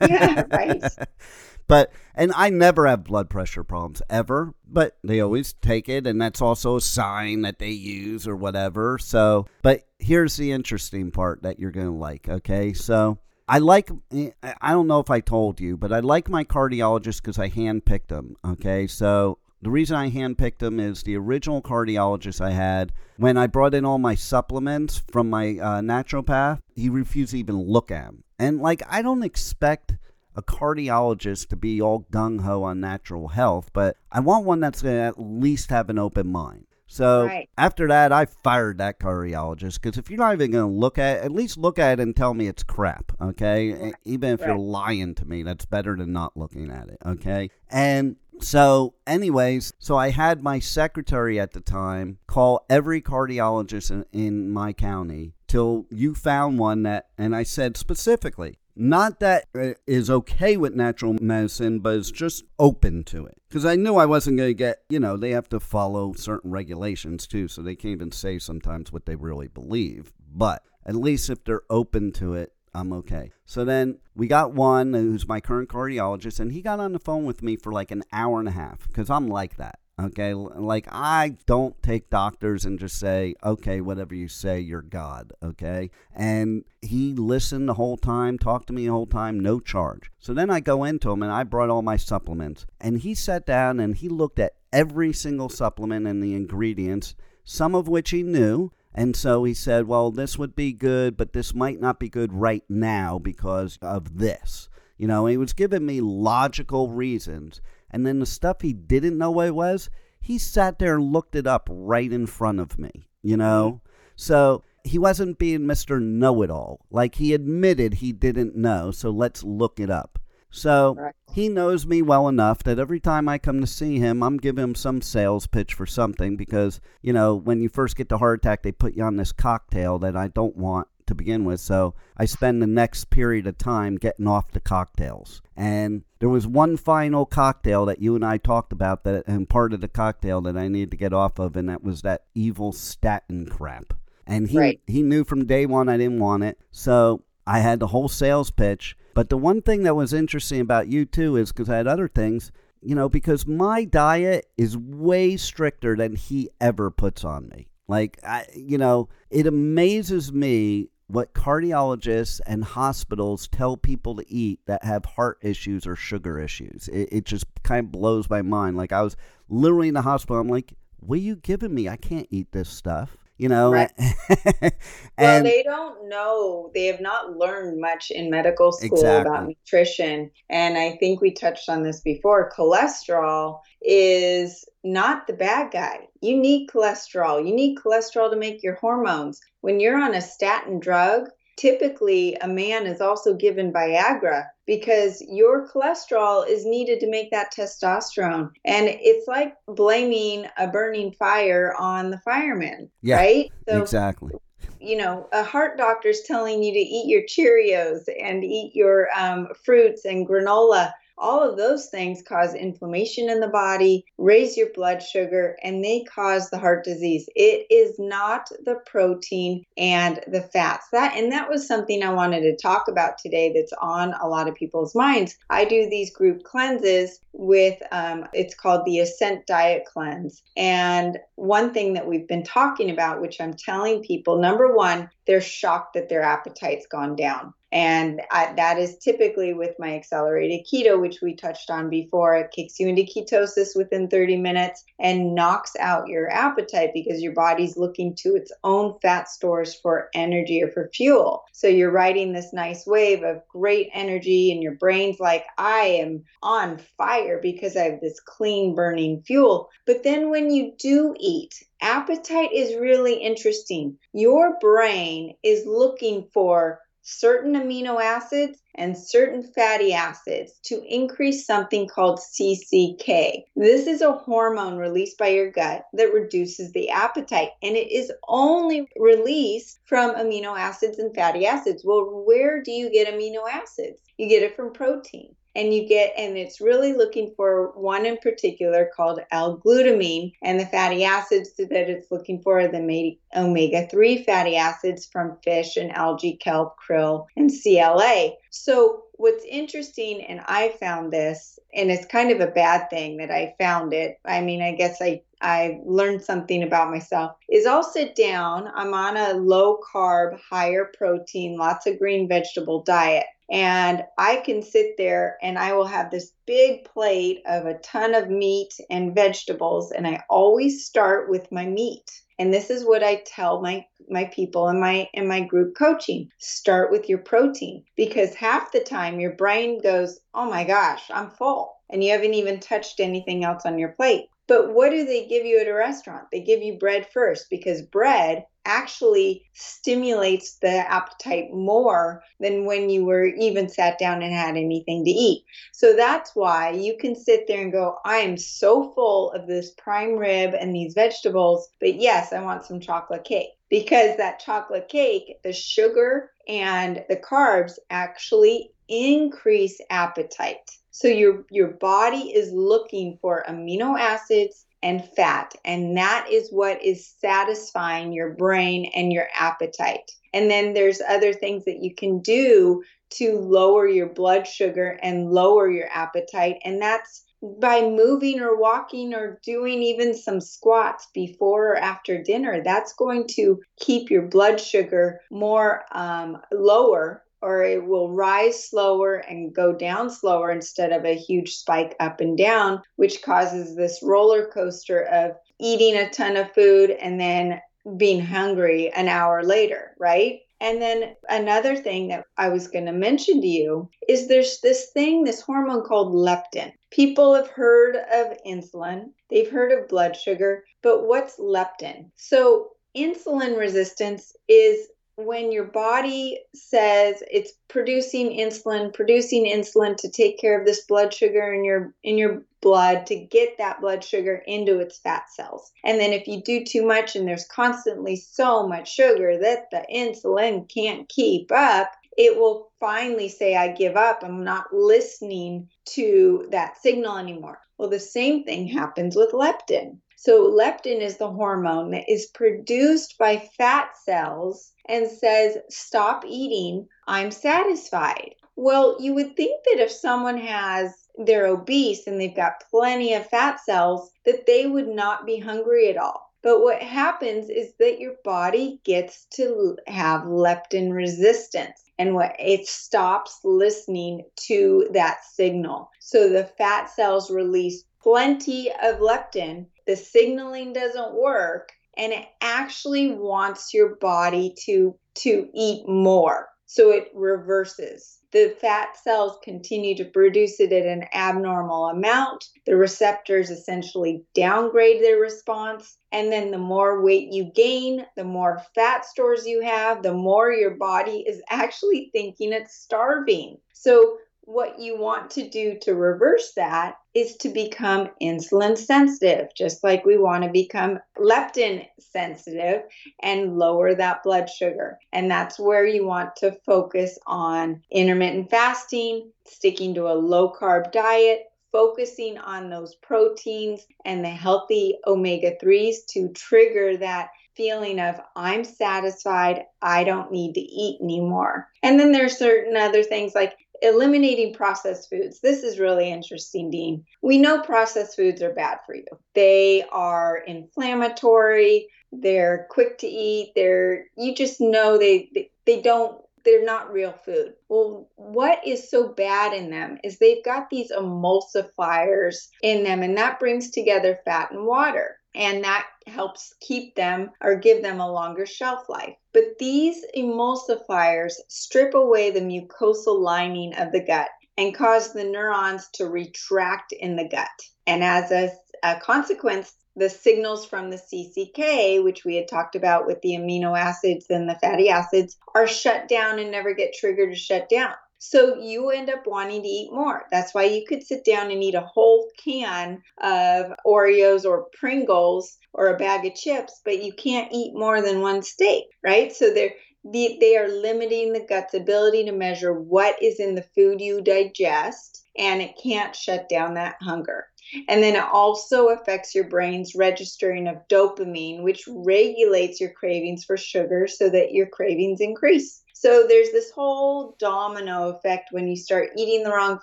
yeah 0.01 0.43
right 0.51 0.83
But 1.69 1.93
and 2.15 2.33
I 2.35 2.49
never 2.49 2.87
have 2.87 3.03
blood 3.03 3.29
pressure 3.29 3.63
problems 3.63 4.01
ever, 4.09 4.55
but 4.67 4.97
they 5.03 5.21
always 5.21 5.53
take 5.53 5.87
it 5.87 6.07
and 6.07 6.19
that's 6.19 6.41
also 6.41 6.75
a 6.75 6.81
sign 6.81 7.43
that 7.43 7.59
they 7.59 7.69
use 7.69 8.27
or 8.27 8.35
whatever. 8.35 8.97
So, 8.97 9.45
but 9.61 9.83
here's 9.99 10.35
the 10.35 10.51
interesting 10.51 11.11
part 11.11 11.43
that 11.43 11.59
you're 11.59 11.71
going 11.71 11.85
to 11.85 11.93
like, 11.93 12.27
okay? 12.27 12.73
So, 12.73 13.19
I 13.47 13.59
like 13.59 13.91
I 14.11 14.71
don't 14.71 14.87
know 14.87 14.99
if 14.99 15.11
I 15.11 15.19
told 15.19 15.59
you, 15.61 15.77
but 15.77 15.93
I 15.93 15.99
like 15.99 16.27
my 16.27 16.43
cardiologist 16.43 17.21
cuz 17.21 17.37
I 17.37 17.49
handpicked 17.49 18.11
him, 18.11 18.35
okay? 18.43 18.87
So, 18.87 19.37
the 19.61 19.69
reason 19.69 19.95
I 19.95 20.09
handpicked 20.09 20.63
him 20.63 20.79
is 20.79 21.03
the 21.03 21.17
original 21.17 21.61
cardiologist 21.61 22.41
I 22.41 22.51
had 22.51 22.93
when 23.17 23.37
I 23.37 23.45
brought 23.45 23.75
in 23.75 23.85
all 23.85 23.99
my 23.99 24.15
supplements 24.15 25.03
from 25.11 25.29
my 25.29 25.49
uh, 25.49 25.81
naturopath, 25.81 26.61
he 26.75 26.89
refused 26.89 27.31
to 27.31 27.39
even 27.39 27.61
look 27.61 27.91
at 27.91 28.05
them. 28.05 28.23
And 28.39 28.59
like 28.59 28.81
I 28.89 29.03
don't 29.03 29.23
expect 29.23 29.97
a 30.39 30.43
cardiologist 30.43 31.47
to 31.49 31.55
be 31.55 31.81
all 31.81 32.07
gung 32.11 32.41
ho 32.41 32.63
on 32.63 32.79
natural 32.79 33.29
health, 33.29 33.69
but 33.73 33.97
I 34.11 34.19
want 34.19 34.45
one 34.45 34.59
that's 34.59 34.81
going 34.81 34.95
to 34.95 35.01
at 35.01 35.19
least 35.19 35.69
have 35.69 35.89
an 35.89 35.99
open 35.99 36.27
mind. 36.31 36.65
So 36.91 37.25
Right. 37.27 37.47
after 37.55 37.87
that, 37.89 38.11
I 38.11 38.25
fired 38.25 38.79
that 38.79 38.99
cardiologist 38.99 39.79
because 39.81 39.97
if 39.99 40.09
you're 40.09 40.17
not 40.17 40.33
even 40.33 40.49
going 40.51 40.71
to 40.73 40.79
look 40.79 40.97
at 40.97 41.17
it, 41.17 41.25
at 41.25 41.31
least 41.31 41.57
look 41.57 41.77
at 41.77 41.99
it 41.99 42.01
and 42.01 42.15
tell 42.15 42.33
me 42.33 42.47
it's 42.47 42.63
crap, 42.63 43.11
okay? 43.21 43.89
E- 43.89 43.93
Even 44.05 44.31
if 44.31 44.39
you're 44.41 44.57
lying 44.57 45.13
to 45.15 45.25
me, 45.25 45.43
that's 45.43 45.65
better 45.65 45.95
than 45.95 46.11
not 46.13 46.35
looking 46.35 46.71
at 46.71 46.87
it, 46.89 46.97
okay? 47.05 47.49
And 47.69 48.15
so, 48.39 48.95
anyways, 49.05 49.73
so 49.77 49.97
I 49.97 50.09
had 50.11 50.41
my 50.41 50.59
secretary 50.59 51.39
at 51.39 51.51
the 51.51 51.59
time 51.61 52.17
call 52.25 52.65
every 52.69 53.01
cardiologist 53.01 53.91
in, 53.91 54.05
in 54.13 54.49
my 54.49 54.71
county 54.73 55.33
till 55.47 55.85
you 55.91 56.15
found 56.15 56.57
one 56.57 56.83
that, 56.83 57.07
and 57.17 57.35
I 57.35 57.43
said 57.43 57.75
specifically, 57.77 58.58
not 58.75 59.19
that 59.19 59.45
it 59.53 59.79
is 59.85 60.09
okay 60.09 60.57
with 60.57 60.75
natural 60.75 61.15
medicine, 61.21 61.79
but 61.79 61.95
it's 61.95 62.11
just 62.11 62.43
open 62.57 63.03
to 63.05 63.25
it. 63.25 63.37
Because 63.49 63.65
I 63.65 63.75
knew 63.75 63.95
I 63.95 64.05
wasn't 64.05 64.37
going 64.37 64.49
to 64.49 64.53
get, 64.53 64.83
you 64.89 64.99
know, 64.99 65.17
they 65.17 65.31
have 65.31 65.49
to 65.49 65.59
follow 65.59 66.13
certain 66.13 66.51
regulations 66.51 67.27
too, 67.27 67.47
so 67.47 67.61
they 67.61 67.75
can't 67.75 67.93
even 67.93 68.11
say 68.11 68.39
sometimes 68.39 68.91
what 68.91 69.05
they 69.05 69.15
really 69.15 69.47
believe. 69.47 70.13
But 70.31 70.63
at 70.85 70.95
least 70.95 71.29
if 71.29 71.43
they're 71.43 71.63
open 71.69 72.11
to 72.13 72.35
it, 72.35 72.53
I'm 72.73 72.93
okay. 72.93 73.31
So 73.45 73.65
then 73.65 73.99
we 74.15 74.27
got 74.27 74.53
one 74.53 74.93
who's 74.93 75.27
my 75.27 75.41
current 75.41 75.69
cardiologist, 75.69 76.39
and 76.39 76.51
he 76.51 76.61
got 76.61 76.79
on 76.79 76.93
the 76.93 76.99
phone 76.99 77.25
with 77.25 77.41
me 77.41 77.55
for 77.55 77.71
like 77.71 77.91
an 77.91 78.03
hour 78.13 78.39
and 78.39 78.47
a 78.47 78.51
half 78.51 78.87
because 78.87 79.09
I'm 79.09 79.27
like 79.27 79.57
that. 79.57 79.79
Okay, 79.99 80.33
like 80.33 80.87
I 80.89 81.35
don't 81.45 81.81
take 81.83 82.09
doctors 82.09 82.63
and 82.63 82.79
just 82.79 82.97
say, 82.97 83.35
okay, 83.43 83.81
whatever 83.81 84.15
you 84.15 84.29
say, 84.29 84.59
you're 84.61 84.81
God. 84.81 85.33
Okay, 85.43 85.91
and 86.15 86.63
he 86.81 87.13
listened 87.13 87.67
the 87.67 87.73
whole 87.73 87.97
time, 87.97 88.37
talked 88.37 88.67
to 88.67 88.73
me 88.73 88.85
the 88.85 88.93
whole 88.93 89.07
time, 89.07 89.39
no 89.39 89.59
charge. 89.59 90.09
So 90.17 90.33
then 90.33 90.49
I 90.49 90.61
go 90.61 90.85
into 90.85 91.11
him 91.11 91.21
and 91.21 91.31
I 91.31 91.43
brought 91.43 91.69
all 91.69 91.81
my 91.81 91.97
supplements, 91.97 92.65
and 92.79 92.99
he 92.99 93.13
sat 93.13 93.45
down 93.45 93.81
and 93.81 93.95
he 93.95 94.07
looked 94.07 94.39
at 94.39 94.53
every 94.71 95.11
single 95.11 95.49
supplement 95.49 96.07
and 96.07 96.23
the 96.23 96.33
ingredients, 96.33 97.13
some 97.43 97.75
of 97.75 97.89
which 97.89 98.11
he 98.11 98.23
knew, 98.23 98.71
and 98.93 99.15
so 99.15 99.43
he 99.43 99.53
said, 99.53 99.87
Well, 99.87 100.11
this 100.11 100.37
would 100.37 100.55
be 100.55 100.71
good, 100.71 101.17
but 101.17 101.33
this 101.33 101.53
might 101.53 101.81
not 101.81 101.99
be 101.99 102.09
good 102.09 102.31
right 102.31 102.63
now 102.69 103.19
because 103.19 103.77
of 103.81 104.17
this. 104.17 104.69
You 104.97 105.07
know, 105.07 105.25
he 105.27 105.37
was 105.37 105.53
giving 105.53 105.85
me 105.85 106.01
logical 106.01 106.89
reasons. 106.89 107.61
And 107.91 108.05
then 108.05 108.19
the 108.19 108.25
stuff 108.25 108.61
he 108.61 108.73
didn't 108.73 109.17
know 109.17 109.31
what 109.31 109.47
it 109.47 109.55
was, 109.55 109.89
he 110.21 110.37
sat 110.37 110.79
there 110.79 110.95
and 110.95 111.11
looked 111.11 111.35
it 111.35 111.47
up 111.47 111.67
right 111.71 112.11
in 112.11 112.25
front 112.25 112.59
of 112.59 112.77
me, 112.77 113.07
you 113.21 113.31
mm-hmm. 113.33 113.39
know? 113.39 113.81
So 114.15 114.63
he 114.83 114.97
wasn't 114.97 115.39
being 115.39 115.61
Mr. 115.61 116.01
Know 116.01 116.41
It 116.41 116.51
All. 116.51 116.85
Like 116.89 117.15
he 117.15 117.33
admitted 117.33 117.95
he 117.95 118.11
didn't 118.11 118.55
know, 118.55 118.91
so 118.91 119.09
let's 119.09 119.43
look 119.43 119.79
it 119.79 119.89
up. 119.89 120.19
So 120.51 120.95
Right. 120.95 121.13
he 121.31 121.47
knows 121.47 121.85
me 121.85 122.01
well 122.01 122.27
enough 122.27 122.63
that 122.63 122.79
every 122.79 122.99
time 122.99 123.29
I 123.29 123.37
come 123.37 123.61
to 123.61 123.67
see 123.67 123.99
him, 123.99 124.23
I'm 124.23 124.37
giving 124.37 124.63
him 124.63 124.75
some 124.75 125.01
sales 125.01 125.45
pitch 125.45 125.73
for 125.73 125.85
something 125.85 126.37
because, 126.37 126.81
you 127.01 127.13
know, 127.13 127.35
when 127.35 127.61
you 127.61 127.69
first 127.69 127.95
get 127.95 128.09
the 128.09 128.17
heart 128.17 128.39
attack, 128.39 128.63
they 128.63 128.71
put 128.71 128.95
you 128.95 129.03
on 129.03 129.17
this 129.17 129.31
cocktail 129.31 129.99
that 129.99 130.17
I 130.17 130.27
don't 130.27 130.57
want 130.57 130.87
to 131.09 131.15
begin 131.15 131.43
with. 131.43 131.59
So 131.59 131.93
I 132.17 132.25
spend 132.25 132.61
the 132.61 132.67
next 132.67 133.09
period 133.09 133.45
of 133.45 133.57
time 133.57 133.97
getting 133.97 134.27
off 134.27 134.51
the 134.51 134.59
cocktails. 134.59 135.41
And 135.55 136.03
there 136.19 136.29
was 136.29 136.47
one 136.47 136.77
final 136.77 137.25
cocktail 137.25 137.85
that 137.85 138.01
you 138.01 138.15
and 138.15 138.25
I 138.25 138.37
talked 138.37 138.71
about 138.71 139.03
that, 139.03 139.27
and 139.27 139.49
part 139.49 139.73
of 139.73 139.81
the 139.81 139.87
cocktail 139.87 140.41
that 140.41 140.57
I 140.57 140.67
needed 140.67 140.91
to 140.91 140.97
get 140.97 141.13
off 141.13 141.37
of, 141.37 141.55
and 141.55 141.67
that 141.69 141.83
was 141.83 142.01
that 142.01 142.23
evil 142.33 142.71
statin 142.71 143.45
crap. 143.45 143.93
And 144.25 144.47
he 144.47 144.57
Right. 144.57 144.81
he 144.87 145.01
knew 145.01 145.23
from 145.23 145.45
day 145.45 145.65
one 145.65 145.89
I 145.89 145.97
didn't 145.97 146.19
want 146.19 146.43
it. 146.43 146.57
So 146.71 147.23
I 147.45 147.59
had 147.59 147.79
the 147.79 147.87
whole 147.87 148.07
sales 148.07 148.51
pitch. 148.51 148.95
But 149.15 149.29
the 149.29 149.37
one 149.37 149.61
thing 149.61 149.83
that 149.83 149.95
was 149.95 150.13
interesting 150.13 150.61
about 150.61 150.87
you 150.87 151.03
too 151.03 151.35
is 151.35 151.51
because 151.51 151.69
I 151.69 151.77
had 151.77 151.87
other 151.87 152.07
things, 152.07 152.51
you 152.81 152.95
know, 152.95 153.09
because 153.09 153.47
my 153.47 153.83
diet 153.83 154.45
is 154.55 154.77
way 154.77 155.35
stricter 155.35 155.95
than 155.95 156.15
he 156.15 156.49
ever 156.61 156.91
puts 156.91 157.25
on 157.25 157.49
me. 157.49 157.67
Like, 157.87 158.19
I, 158.23 158.45
you 158.55 158.77
know, 158.77 159.09
it 159.31 159.47
amazes 159.47 160.31
me 160.31 160.89
what 161.09 161.33
cardiologists 161.33 162.39
and 162.45 162.63
hospitals 162.63 163.47
tell 163.47 163.75
people 163.75 164.15
to 164.15 164.31
eat 164.31 164.59
that 164.67 164.83
have 164.83 165.05
heart 165.05 165.39
issues 165.41 165.87
or 165.87 165.95
sugar 165.95 166.39
issues. 166.39 166.87
It, 166.87 167.09
it 167.11 167.25
just 167.25 167.45
kind 167.63 167.87
of 167.87 167.91
blows 167.91 168.29
my 168.29 168.43
mind. 168.43 168.77
Like, 168.77 168.91
I 168.91 169.01
was 169.01 169.17
literally 169.49 169.87
in 169.87 169.95
the 169.95 170.03
hospital. 170.03 170.39
I'm 170.39 170.47
like, 170.47 170.73
what 170.99 171.15
are 171.15 171.21
you 171.21 171.35
giving 171.37 171.73
me? 171.73 171.89
I 171.89 171.95
can't 171.95 172.27
eat 172.29 172.51
this 172.51 172.69
stuff. 172.69 173.17
You 173.39 173.49
know, 173.49 173.71
Right. 173.71 173.91
and 174.61 174.73
well 175.17 175.43
they 175.43 175.63
don't 175.63 176.09
know 176.09 176.71
they 176.75 176.87
have 176.87 176.99
not 176.99 177.37
learned 177.37 177.79
much 177.79 178.11
in 178.11 178.29
medical 178.29 178.73
school 178.73 178.99
about 178.99 179.47
nutrition 179.47 180.29
and 180.49 180.77
i 180.77 180.97
think 180.97 181.21
we 181.21 181.31
touched 181.31 181.69
on 181.69 181.81
this 181.81 182.01
before 182.01 182.51
cholesterol 182.51 183.61
is 183.81 184.65
not 184.83 185.27
the 185.27 185.33
bad 185.33 185.71
guy 185.71 186.07
you 186.21 186.37
need 186.37 186.69
cholesterol 186.69 187.45
you 187.45 187.53
need 187.53 187.77
cholesterol 187.77 188.29
to 188.29 188.37
make 188.37 188.61
your 188.61 188.75
hormones 188.75 189.39
when 189.61 189.79
you're 189.79 189.99
on 189.99 190.13
a 190.15 190.21
statin 190.21 190.79
drug 190.79 191.29
typically 191.59 192.35
a 192.35 192.47
man 192.47 192.85
is 192.85 193.01
also 193.01 193.33
given 193.33 193.73
Viagra 193.73 194.45
because 194.65 195.21
your 195.27 195.67
cholesterol 195.67 196.47
is 196.47 196.65
needed 196.65 197.01
to 197.01 197.09
make 197.09 197.31
that 197.31 197.51
testosterone. 197.53 198.49
And 198.63 198.87
it's 198.87 199.27
like 199.27 199.55
blaming 199.67 200.45
a 200.57 200.67
burning 200.67 201.11
fire 201.11 201.75
on 201.77 202.11
the 202.11 202.19
fireman, 202.19 202.89
Yeah, 203.01 203.17
right? 203.17 203.51
exactly. 203.67 204.35
you 204.79 204.95
know, 204.95 205.27
a 205.33 205.43
heart 205.43 205.77
doctor's 205.77 206.21
telling 206.21 206.63
you 206.63 206.71
to 206.71 206.79
eat 206.79 207.07
your 207.07 207.23
Cheerios 207.23 208.03
and 208.21 208.43
eat 208.45 208.73
your 208.73 209.09
um, 209.17 209.49
fruits 209.65 210.05
and 210.05 210.25
granola. 210.25 210.93
All 211.19 211.47
of 211.47 211.57
those 211.57 211.87
things 211.87 212.21
cause 212.21 212.53
inflammation 212.53 213.29
in 213.29 213.39
the 213.39 213.47
body, 213.47 214.05
raise 214.17 214.57
your 214.57 214.69
blood 214.73 215.03
sugar, 215.03 215.57
and 215.63 215.83
they 215.83 216.03
cause 216.03 216.49
the 216.49 216.57
heart 216.57 216.83
disease. 216.83 217.29
It 217.35 217.67
is 217.69 217.99
not 217.99 218.49
the 218.65 218.75
protein 218.85 219.65
and 219.77 220.19
the 220.27 220.41
fats. 220.41 220.87
That 220.91 221.15
and 221.15 221.31
that 221.31 221.49
was 221.49 221.67
something 221.67 222.01
I 222.03 222.13
wanted 222.13 222.41
to 222.41 222.55
talk 222.55 222.87
about 222.87 223.17
today 223.17 223.51
that's 223.53 223.73
on 223.81 224.13
a 224.21 224.27
lot 224.27 224.47
of 224.47 224.55
people's 224.55 224.95
minds. 224.95 225.37
I 225.49 225.65
do 225.65 225.89
these 225.89 226.13
group 226.13 226.43
cleanses 226.43 227.19
with 227.33 227.81
um, 227.91 228.25
it's 228.33 228.55
called 228.55 228.85
the 228.85 228.99
Ascent 228.99 229.45
Diet 229.45 229.83
Cleanse. 229.85 230.41
And 230.57 231.17
one 231.35 231.73
thing 231.73 231.93
that 231.93 232.07
we've 232.07 232.27
been 232.27 232.43
talking 232.43 232.89
about, 232.89 233.21
which 233.21 233.39
I'm 233.39 233.53
telling 233.53 234.03
people, 234.03 234.39
number 234.39 234.75
one, 234.75 235.09
they're 235.25 235.41
shocked 235.41 235.93
that 235.93 236.09
their 236.09 236.21
appetite's 236.21 236.87
gone 236.87 237.15
down. 237.15 237.53
And 237.71 238.21
I, 238.31 238.53
that 238.55 238.79
is 238.79 238.97
typically 238.97 239.53
with 239.53 239.75
my 239.77 239.95
accelerated 239.95 240.65
keto, 240.65 240.99
which 240.99 241.21
we 241.21 241.35
touched 241.35 241.69
on 241.69 241.89
before. 241.89 242.35
It 242.35 242.51
kicks 242.51 242.79
you 242.79 242.87
into 242.87 243.03
ketosis 243.03 243.75
within 243.75 244.07
30 244.07 244.37
minutes 244.37 244.83
and 244.99 245.35
knocks 245.35 245.75
out 245.79 246.07
your 246.07 246.29
appetite 246.31 246.91
because 246.93 247.21
your 247.21 247.33
body's 247.33 247.77
looking 247.77 248.15
to 248.15 248.35
its 248.35 248.51
own 248.63 248.97
fat 249.01 249.29
stores 249.29 249.75
for 249.75 250.09
energy 250.13 250.63
or 250.63 250.71
for 250.71 250.89
fuel. 250.93 251.43
So 251.51 251.67
you're 251.67 251.91
riding 251.91 252.33
this 252.33 252.53
nice 252.53 252.87
wave 252.87 253.23
of 253.23 253.41
great 253.47 253.89
energy, 253.93 254.51
and 254.51 254.63
your 254.63 254.75
brain's 254.75 255.19
like, 255.19 255.45
I 255.57 255.99
am 256.01 256.23
on 256.41 256.79
fire 256.97 257.39
because 257.41 257.75
I 257.77 257.83
have 257.83 258.01
this 258.01 258.19
clean 258.19 258.75
burning 258.75 259.21
fuel. 259.23 259.69
But 259.85 260.03
then 260.03 260.29
when 260.29 260.51
you 260.51 260.73
do 260.79 261.13
eat, 261.19 261.53
appetite 261.81 262.51
is 262.53 262.79
really 262.79 263.15
interesting. 263.15 263.97
Your 264.13 264.57
brain 264.59 265.35
is 265.43 265.65
looking 265.65 266.27
for 266.33 266.79
certain 267.01 267.53
amino 267.53 268.01
acids 268.01 268.61
and 268.75 268.97
certain 268.97 269.43
fatty 269.53 269.93
acids 269.93 270.59
to 270.63 270.81
increase 270.87 271.45
something 271.45 271.87
called 271.87 272.19
CCK. 272.19 273.43
This 273.55 273.87
is 273.87 274.01
a 274.01 274.13
hormone 274.13 274.77
released 274.77 275.17
by 275.17 275.29
your 275.29 275.51
gut 275.51 275.85
that 275.93 276.13
reduces 276.13 276.71
the 276.71 276.89
appetite, 276.89 277.49
and 277.61 277.75
it 277.75 277.91
is 277.91 278.11
only 278.27 278.87
released 278.97 279.79
from 279.85 280.15
amino 280.15 280.57
acids 280.57 280.99
and 280.99 281.13
fatty 281.15 281.45
acids. 281.45 281.83
Well, 281.85 282.23
where 282.25 282.61
do 282.61 282.71
you 282.71 282.91
get 282.91 283.07
amino 283.07 283.41
acids? 283.51 283.99
You 284.17 284.29
get 284.29 284.43
it 284.43 284.55
from 284.55 284.73
protein 284.73 285.35
and 285.59 285.73
you 285.73 285.85
get 285.85 286.13
and 286.17 286.37
it's 286.37 286.61
really 286.61 286.93
looking 286.93 287.33
for 287.35 287.71
one 287.77 288.05
in 288.05 288.17
particular 288.17 288.89
called 288.95 289.19
L-glutamine 289.31 290.31
and 290.41 290.57
the 290.57 290.65
fatty 290.65 291.03
acids 291.03 291.51
that 291.57 291.71
it's 291.71 292.09
looking 292.11 292.41
for 292.41 292.61
are 292.61 292.67
the 292.69 293.17
omega-3 293.35 294.25
fatty 294.25 294.55
acids 294.55 295.05
from 295.05 295.37
fish 295.43 295.75
and 295.75 295.91
algae 295.91 296.37
kelp 296.37 296.77
krill 296.79 297.25
and 297.35 297.51
CLA 297.51 298.29
so 298.49 299.03
what's 299.19 299.43
interesting 299.43 300.23
and 300.23 300.41
I 300.47 300.69
found 300.79 301.11
this 301.11 301.59
and 301.73 301.91
it's 301.91 302.05
kind 302.05 302.31
of 302.31 302.39
a 302.39 302.51
bad 302.51 302.89
thing 302.89 303.17
that 303.17 303.29
I 303.29 303.53
found 303.59 303.93
it 303.93 304.17
I 304.25 304.41
mean 304.41 304.61
I 304.61 304.73
guess 304.73 305.01
I 305.01 305.21
I 305.41 305.79
learned 305.85 306.23
something 306.23 306.63
about 306.63 306.89
myself 306.89 307.35
is 307.49 307.65
I'll 307.65 307.83
sit 307.83 308.15
down 308.15 308.71
I'm 308.73 308.93
on 308.93 309.17
a 309.17 309.33
low 309.33 309.79
carb 309.93 310.39
higher 310.39 310.91
protein 310.97 311.57
lots 311.57 311.85
of 311.85 311.99
green 311.99 312.27
vegetable 312.29 312.81
diet 312.83 313.25
and 313.51 314.03
I 314.17 314.37
can 314.37 314.61
sit 314.61 314.95
there 314.97 315.37
and 315.41 315.57
I 315.57 315.73
will 315.73 315.87
have 315.87 316.11
this 316.11 316.31
big 316.45 316.85
plate 316.85 317.41
of 317.47 317.65
a 317.65 317.79
ton 317.79 318.13
of 318.13 318.29
meat 318.29 318.75
and 318.89 319.15
vegetables. 319.15 319.91
And 319.91 320.05
I 320.05 320.23
always 320.29 320.85
start 320.85 321.29
with 321.29 321.51
my 321.51 321.65
meat. 321.65 322.21
And 322.39 322.53
this 322.53 322.69
is 322.69 322.85
what 322.85 323.03
I 323.03 323.21
tell 323.25 323.61
my 323.61 323.85
my 324.09 324.25
people 324.25 324.69
in 324.69 324.79
my 324.79 325.09
in 325.13 325.27
my 325.27 325.41
group 325.41 325.75
coaching. 325.75 326.29
Start 326.39 326.89
with 326.89 327.09
your 327.09 327.19
protein 327.19 327.83
because 327.97 328.33
half 328.33 328.71
the 328.71 328.79
time 328.79 329.19
your 329.19 329.35
brain 329.35 329.79
goes, 329.81 330.19
"Oh 330.33 330.49
my 330.49 330.63
gosh, 330.63 331.03
I'm 331.11 331.29
full." 331.31 331.78
And 331.89 332.03
you 332.03 332.11
haven't 332.11 332.33
even 332.33 332.59
touched 332.59 332.99
anything 332.99 333.43
else 333.43 333.65
on 333.65 333.79
your 333.79 333.89
plate. 333.89 334.29
But 334.47 334.73
what 334.73 334.89
do 334.89 335.05
they 335.05 335.27
give 335.27 335.45
you 335.45 335.59
at 335.59 335.67
a 335.67 335.73
restaurant? 335.73 336.25
They 336.31 336.41
give 336.41 336.63
you 336.63 336.79
bread 336.79 337.07
first 337.13 337.51
because 337.51 337.83
bread 337.83 338.45
actually 338.65 339.45
stimulates 339.53 340.57
the 340.57 340.91
appetite 340.91 341.51
more 341.51 342.23
than 342.39 342.65
when 342.65 342.89
you 342.89 343.05
were 343.05 343.25
even 343.25 343.69
sat 343.69 343.99
down 343.99 344.21
and 344.21 344.33
had 344.33 344.57
anything 344.57 345.05
to 345.05 345.11
eat. 345.11 345.43
So 345.71 345.95
that's 345.95 346.35
why 346.35 346.71
you 346.71 346.97
can 346.97 347.15
sit 347.15 347.47
there 347.47 347.61
and 347.61 347.71
go, 347.71 347.97
I 348.05 348.17
am 348.17 348.37
so 348.37 348.91
full 348.93 349.31
of 349.33 349.47
this 349.47 349.71
prime 349.71 350.15
rib 350.15 350.55
and 350.59 350.73
these 350.73 350.95
vegetables, 350.95 351.69
but 351.79 352.01
yes, 352.01 352.33
I 352.33 352.41
want 352.41 352.65
some 352.65 352.79
chocolate 352.79 353.23
cake. 353.23 353.49
Because 353.69 354.17
that 354.17 354.39
chocolate 354.39 354.89
cake, 354.89 355.37
the 355.43 355.53
sugar 355.53 356.31
and 356.47 357.03
the 357.07 357.17
carbs 357.17 357.73
actually 357.91 358.71
increase 358.87 359.79
appetite. 359.91 360.71
So 360.99 361.07
your 361.07 361.45
your 361.49 361.69
body 361.69 362.33
is 362.35 362.51
looking 362.51 363.19
for 363.21 363.45
amino 363.47 363.97
acids 363.97 364.65
and 364.83 365.07
fat 365.15 365.55
and 365.63 365.95
that 365.95 366.27
is 366.29 366.49
what 366.51 366.83
is 366.83 367.07
satisfying 367.21 368.11
your 368.11 368.33
brain 368.33 368.91
and 368.93 369.13
your 369.13 369.29
appetite. 369.33 370.11
And 370.33 370.51
then 370.51 370.73
there's 370.73 370.99
other 370.99 371.31
things 371.31 371.63
that 371.63 371.81
you 371.81 371.95
can 371.95 372.19
do 372.19 372.83
to 373.11 373.39
lower 373.39 373.87
your 373.87 374.09
blood 374.09 374.45
sugar 374.45 374.99
and 375.01 375.31
lower 375.31 375.71
your 375.71 375.87
appetite 375.89 376.57
and 376.65 376.81
that's 376.81 377.23
by 377.61 377.81
moving 377.81 378.41
or 378.41 378.59
walking 378.59 379.13
or 379.13 379.39
doing 379.41 379.81
even 379.81 380.13
some 380.13 380.41
squats 380.41 381.07
before 381.13 381.71
or 381.71 381.77
after 381.77 382.21
dinner 382.21 382.61
that's 382.61 382.91
going 382.91 383.25
to 383.25 383.61
keep 383.79 384.11
your 384.11 384.23
blood 384.23 384.59
sugar 384.59 385.21
more 385.31 385.85
um, 385.93 386.37
lower 386.51 387.23
or 387.41 387.63
it 387.63 387.85
will 387.85 388.11
rise 388.11 388.69
slower 388.69 389.15
and 389.15 389.53
go 389.53 389.73
down 389.73 390.09
slower 390.09 390.51
instead 390.51 390.91
of 390.91 391.05
a 391.05 391.15
huge 391.15 391.55
spike 391.55 391.95
up 391.99 392.19
and 392.19 392.37
down, 392.37 392.81
which 392.95 393.21
causes 393.21 393.75
this 393.75 393.99
roller 394.03 394.47
coaster 394.47 395.03
of 395.03 395.31
eating 395.59 395.95
a 395.95 396.09
ton 396.09 396.37
of 396.37 396.51
food 396.53 396.91
and 396.91 397.19
then 397.19 397.59
being 397.97 398.21
hungry 398.21 398.91
an 398.91 399.07
hour 399.07 399.43
later, 399.43 399.95
right? 399.99 400.39
And 400.61 400.81
then 400.81 401.15
another 401.29 401.75
thing 401.75 402.09
that 402.09 402.25
I 402.37 402.49
was 402.49 402.67
going 402.67 402.85
to 402.85 402.91
mention 402.91 403.39
to 403.41 403.47
you 403.47 403.89
is 404.09 404.27
there's 404.27 404.59
this 404.59 404.89
thing, 404.93 405.23
this 405.23 405.39
hormone 405.39 405.83
called 405.83 406.13
leptin. 406.13 406.73
People 406.91 407.33
have 407.33 407.47
heard 407.47 407.95
of 407.95 408.37
insulin, 408.45 409.11
they've 409.29 409.49
heard 409.49 409.71
of 409.71 409.87
blood 409.87 410.17
sugar, 410.17 410.65
but 410.81 411.07
what's 411.07 411.39
leptin? 411.39 412.11
So, 412.15 412.71
insulin 412.95 413.57
resistance 413.57 414.35
is 414.49 414.89
when 415.25 415.51
your 415.51 415.65
body 415.65 416.39
says 416.53 417.21
it's 417.29 417.51
producing 417.67 418.37
insulin 418.37 418.93
producing 418.93 419.45
insulin 419.45 419.95
to 419.97 420.09
take 420.09 420.39
care 420.39 420.59
of 420.59 420.65
this 420.65 420.85
blood 420.85 421.13
sugar 421.13 421.53
in 421.53 421.63
your 421.63 421.93
in 422.03 422.17
your 422.17 422.43
blood 422.61 423.05
to 423.05 423.15
get 423.15 423.57
that 423.57 423.81
blood 423.81 424.03
sugar 424.03 424.41
into 424.47 424.79
its 424.79 424.97
fat 424.99 425.23
cells. 425.31 425.71
And 425.83 425.99
then 425.99 426.11
if 426.11 426.27
you 426.27 426.41
do 426.41 426.63
too 426.63 426.85
much 426.85 427.15
and 427.15 427.27
there's 427.27 427.45
constantly 427.47 428.15
so 428.15 428.67
much 428.67 428.93
sugar 428.93 429.37
that 429.41 429.69
the 429.71 429.85
insulin 429.93 430.67
can't 430.73 431.07
keep 431.09 431.51
up 431.51 431.91
it 432.17 432.37
will 432.37 432.69
finally 432.81 433.29
say 433.29 433.55
i 433.55 433.69
give 433.69 433.95
up. 433.95 434.19
I'm 434.23 434.43
not 434.43 434.73
listening 434.73 435.69
to 435.91 436.47
that 436.51 436.77
signal 436.81 437.17
anymore. 437.17 437.59
Well 437.77 437.89
the 437.89 437.99
same 437.99 438.43
thing 438.43 438.67
happens 438.67 439.15
with 439.15 439.31
leptin 439.31 439.99
so 440.21 440.51
leptin 440.51 440.99
is 440.99 441.15
the 441.15 441.31
hormone 441.31 441.91
that 441.91 442.11
is 442.11 442.25
produced 442.25 443.17
by 443.17 443.37
fat 443.57 443.95
cells 443.95 444.73
and 444.89 445.09
says, 445.09 445.57
Stop 445.69 446.25
eating, 446.27 446.89
I'm 447.07 447.31
satisfied. 447.31 448.35
Well, 448.57 448.97
you 448.99 449.13
would 449.13 449.37
think 449.37 449.63
that 449.63 449.79
if 449.79 449.89
someone 449.89 450.37
has 450.37 450.93
they're 451.17 451.47
obese 451.47 452.05
and 452.05 452.19
they've 452.19 452.35
got 452.35 452.65
plenty 452.69 453.13
of 453.13 453.27
fat 453.27 453.61
cells, 453.61 454.11
that 454.25 454.45
they 454.45 454.65
would 454.65 454.89
not 454.89 455.25
be 455.25 455.39
hungry 455.39 455.87
at 455.87 455.95
all. 455.95 456.28
But 456.41 456.61
what 456.61 456.81
happens 456.81 457.49
is 457.49 457.73
that 457.79 457.99
your 457.99 458.15
body 458.23 458.79
gets 458.85 459.25
to 459.31 459.77
have 459.87 460.21
leptin 460.21 460.93
resistance 460.93 461.83
and 461.97 462.15
what 462.15 462.35
it 462.39 462.65
stops 462.65 463.39
listening 463.43 464.23
to 464.47 464.89
that 464.93 465.25
signal. 465.25 465.89
So 465.99 466.29
the 466.29 466.45
fat 466.45 466.89
cells 466.89 467.29
release 467.29 467.83
plenty 468.01 468.71
of 468.71 468.99
leptin, 468.99 469.67
the 469.85 469.97
signaling 469.97 470.71
doesn't 470.71 471.13
work, 471.13 471.73
and 471.97 472.13
it 472.13 472.25
actually 472.39 473.11
wants 473.11 473.73
your 473.73 473.95
body 473.95 474.55
to 474.65 474.95
to 475.15 475.49
eat 475.53 475.85
more 475.87 476.47
so 476.65 476.91
it 476.91 477.11
reverses 477.13 478.18
the 478.31 478.55
fat 478.61 478.95
cells 478.95 479.39
continue 479.43 479.95
to 479.95 480.05
produce 480.05 480.59
it 480.59 480.71
at 480.71 480.85
an 480.85 481.05
abnormal 481.13 481.85
amount. 481.85 482.45
The 482.65 482.75
receptors 482.75 483.49
essentially 483.49 484.23
downgrade 484.35 485.03
their 485.03 485.19
response. 485.19 485.97
And 486.11 486.31
then 486.31 486.51
the 486.51 486.57
more 486.57 487.01
weight 487.01 487.31
you 487.31 487.51
gain 487.55 488.05
the 488.15 488.23
more 488.23 488.61
fat 488.75 489.05
stores 489.05 489.45
you 489.47 489.61
have 489.61 490.03
the 490.03 490.13
more 490.13 490.51
your 490.51 490.75
body 490.75 491.23
is 491.27 491.41
actually 491.49 492.09
thinking 492.13 492.53
it's 492.53 492.75
starving. 492.75 493.57
So 493.73 494.17
what 494.49 494.79
you 494.79 494.97
want 494.97 495.29
to 495.29 495.47
do 495.47 495.77
to 495.79 495.93
reverse 495.93 496.53
that 496.55 496.95
is 497.13 497.35
to 497.35 497.49
become 497.49 498.09
insulin 498.19 498.75
sensitive, 498.75 499.47
just 499.55 499.83
like 499.83 500.03
we 500.05 500.17
want 500.17 500.43
to 500.43 500.49
become 500.49 500.97
leptin 501.19 501.85
sensitive 501.99 502.81
and 503.21 503.59
lower 503.59 503.93
that 503.93 504.23
blood 504.23 504.49
sugar. 504.49 504.97
And 505.13 505.29
that's 505.29 505.59
where 505.59 505.85
you 505.85 506.03
want 506.03 506.35
to 506.37 506.57
focus 506.65 507.19
on 507.27 507.83
intermittent 507.91 508.49
fasting, 508.49 509.31
sticking 509.45 509.93
to 509.93 510.07
a 510.07 510.17
low 510.17 510.51
carb 510.51 510.91
diet, 510.91 511.43
focusing 511.71 512.39
on 512.39 512.71
those 512.71 512.95
proteins 512.95 513.85
and 514.03 514.25
the 514.25 514.29
healthy 514.29 514.97
omega 515.05 515.57
3s 515.63 515.97
to 516.13 516.29
trigger 516.29 516.97
that 516.97 517.29
feeling 517.55 517.99
of 517.99 518.19
I'm 518.35 518.63
satisfied, 518.63 519.65
I 519.81 520.05
don't 520.05 520.31
need 520.31 520.53
to 520.53 520.61
eat 520.61 521.01
anymore. 521.01 521.67
And 521.83 521.99
then 521.99 522.13
there's 522.13 522.37
certain 522.37 522.77
other 522.77 523.03
things 523.03 523.35
like 523.35 523.53
eliminating 523.81 524.53
processed 524.53 525.09
foods. 525.09 525.39
This 525.39 525.63
is 525.63 525.79
really 525.79 526.11
interesting, 526.11 526.69
Dean. 526.69 527.05
We 527.21 527.37
know 527.37 527.61
processed 527.61 528.15
foods 528.15 528.41
are 528.41 528.53
bad 528.53 528.79
for 528.85 528.95
you. 528.95 529.05
They 529.35 529.83
are 529.91 530.37
inflammatory, 530.37 531.87
they're 532.11 532.67
quick 532.69 532.97
to 532.99 533.07
eat, 533.07 533.53
they're 533.55 534.05
you 534.17 534.35
just 534.35 534.59
know 534.59 534.97
they 534.97 535.29
they, 535.33 535.51
they 535.65 535.81
don't 535.81 536.21
they're 536.45 536.65
not 536.65 536.91
real 536.91 537.11
food. 537.11 537.53
Well, 537.67 538.09
what 538.15 538.65
is 538.65 538.89
so 538.89 539.09
bad 539.09 539.53
in 539.53 539.69
them 539.69 539.97
is 540.03 540.17
they've 540.17 540.43
got 540.43 540.69
these 540.69 540.91
emulsifiers 540.91 542.47
in 542.63 542.83
them, 542.83 543.03
and 543.03 543.17
that 543.17 543.39
brings 543.39 543.71
together 543.71 544.19
fat 544.25 544.51
and 544.51 544.65
water. 544.65 545.18
And 545.35 545.63
that 545.63 545.85
helps 546.07 546.53
keep 546.59 546.95
them 546.95 547.31
or 547.41 547.55
give 547.55 547.81
them 547.81 547.99
a 547.99 548.11
longer 548.11 548.45
shelf 548.45 548.89
life. 548.89 549.15
But 549.33 549.57
these 549.59 550.03
emulsifiers 550.17 551.33
strip 551.47 551.93
away 551.93 552.31
the 552.31 552.41
mucosal 552.41 553.19
lining 553.19 553.75
of 553.75 553.91
the 553.91 554.03
gut 554.03 554.29
and 554.57 554.75
cause 554.75 555.13
the 555.13 555.23
neurons 555.23 555.87
to 555.93 556.07
retract 556.07 556.91
in 556.91 557.15
the 557.15 557.27
gut. 557.27 557.47
And 557.87 558.03
as 558.03 558.31
a, 558.31 558.51
a 558.83 558.99
consequence, 558.99 559.73
the 559.95 560.09
signals 560.09 560.65
from 560.65 560.89
the 560.89 560.97
CCK, 560.97 562.03
which 562.03 562.25
we 562.25 562.35
had 562.35 562.47
talked 562.47 562.75
about 562.75 563.05
with 563.05 563.21
the 563.21 563.31
amino 563.31 563.77
acids 563.77 564.25
and 564.29 564.49
the 564.49 564.59
fatty 564.59 564.89
acids, 564.89 565.37
are 565.55 565.67
shut 565.67 566.07
down 566.07 566.39
and 566.39 566.51
never 566.51 566.73
get 566.73 566.93
triggered 566.93 567.29
or 567.29 567.35
shut 567.35 567.69
down. 567.69 567.93
So 568.19 568.59
you 568.59 568.89
end 568.89 569.09
up 569.09 569.25
wanting 569.25 569.63
to 569.63 569.67
eat 569.67 569.93
more. 569.93 570.25
That's 570.29 570.53
why 570.53 570.65
you 570.65 570.85
could 570.85 571.03
sit 571.03 571.23
down 571.25 571.51
and 571.51 571.63
eat 571.63 571.75
a 571.75 571.81
whole 571.81 572.29
can 572.43 573.01
of 573.21 573.73
Oreos 573.87 574.45
or 574.45 574.67
Pringles 574.77 575.57
or 575.73 575.87
a 575.87 575.97
bag 575.97 576.25
of 576.25 576.35
chips, 576.35 576.81
but 576.83 577.01
you 577.01 577.13
can't 577.13 577.51
eat 577.51 577.73
more 577.73 578.01
than 578.01 578.21
one 578.21 578.41
steak, 578.41 578.85
right? 579.03 579.33
So 579.33 579.51
they're 579.51 579.73
they 580.03 580.55
are 580.57 580.69
limiting 580.69 581.33
the 581.33 581.45
gut's 581.45 581.73
ability 581.73 582.23
to 582.25 582.31
measure 582.31 582.73
what 582.73 583.21
is 583.21 583.39
in 583.39 583.55
the 583.55 583.65
food 583.75 583.99
you 583.99 584.21
digest, 584.21 585.25
and 585.37 585.61
it 585.61 585.77
can't 585.81 586.15
shut 586.15 586.47
down 586.47 586.75
that 586.75 586.95
hunger. 587.01 587.47
And 587.87 588.01
then 588.01 588.15
it 588.15 588.23
also 588.23 588.87
affects 588.87 589.35
your 589.35 589.43
brain's 589.43 589.95
registering 589.95 590.67
of 590.67 590.87
dopamine, 590.89 591.63
which 591.63 591.83
regulates 591.87 592.79
your 592.79 592.91
cravings 592.91 593.43
for 593.43 593.57
sugar 593.57 594.07
so 594.07 594.29
that 594.29 594.53
your 594.53 594.67
cravings 594.67 595.21
increase. 595.21 595.83
So 596.01 596.25
there's 596.25 596.51
this 596.51 596.71
whole 596.71 597.35
domino 597.39 598.07
effect 598.07 598.53
when 598.53 598.69
you 598.69 598.77
start 598.77 599.09
eating 599.17 599.43
the 599.43 599.49
wrong 599.49 599.81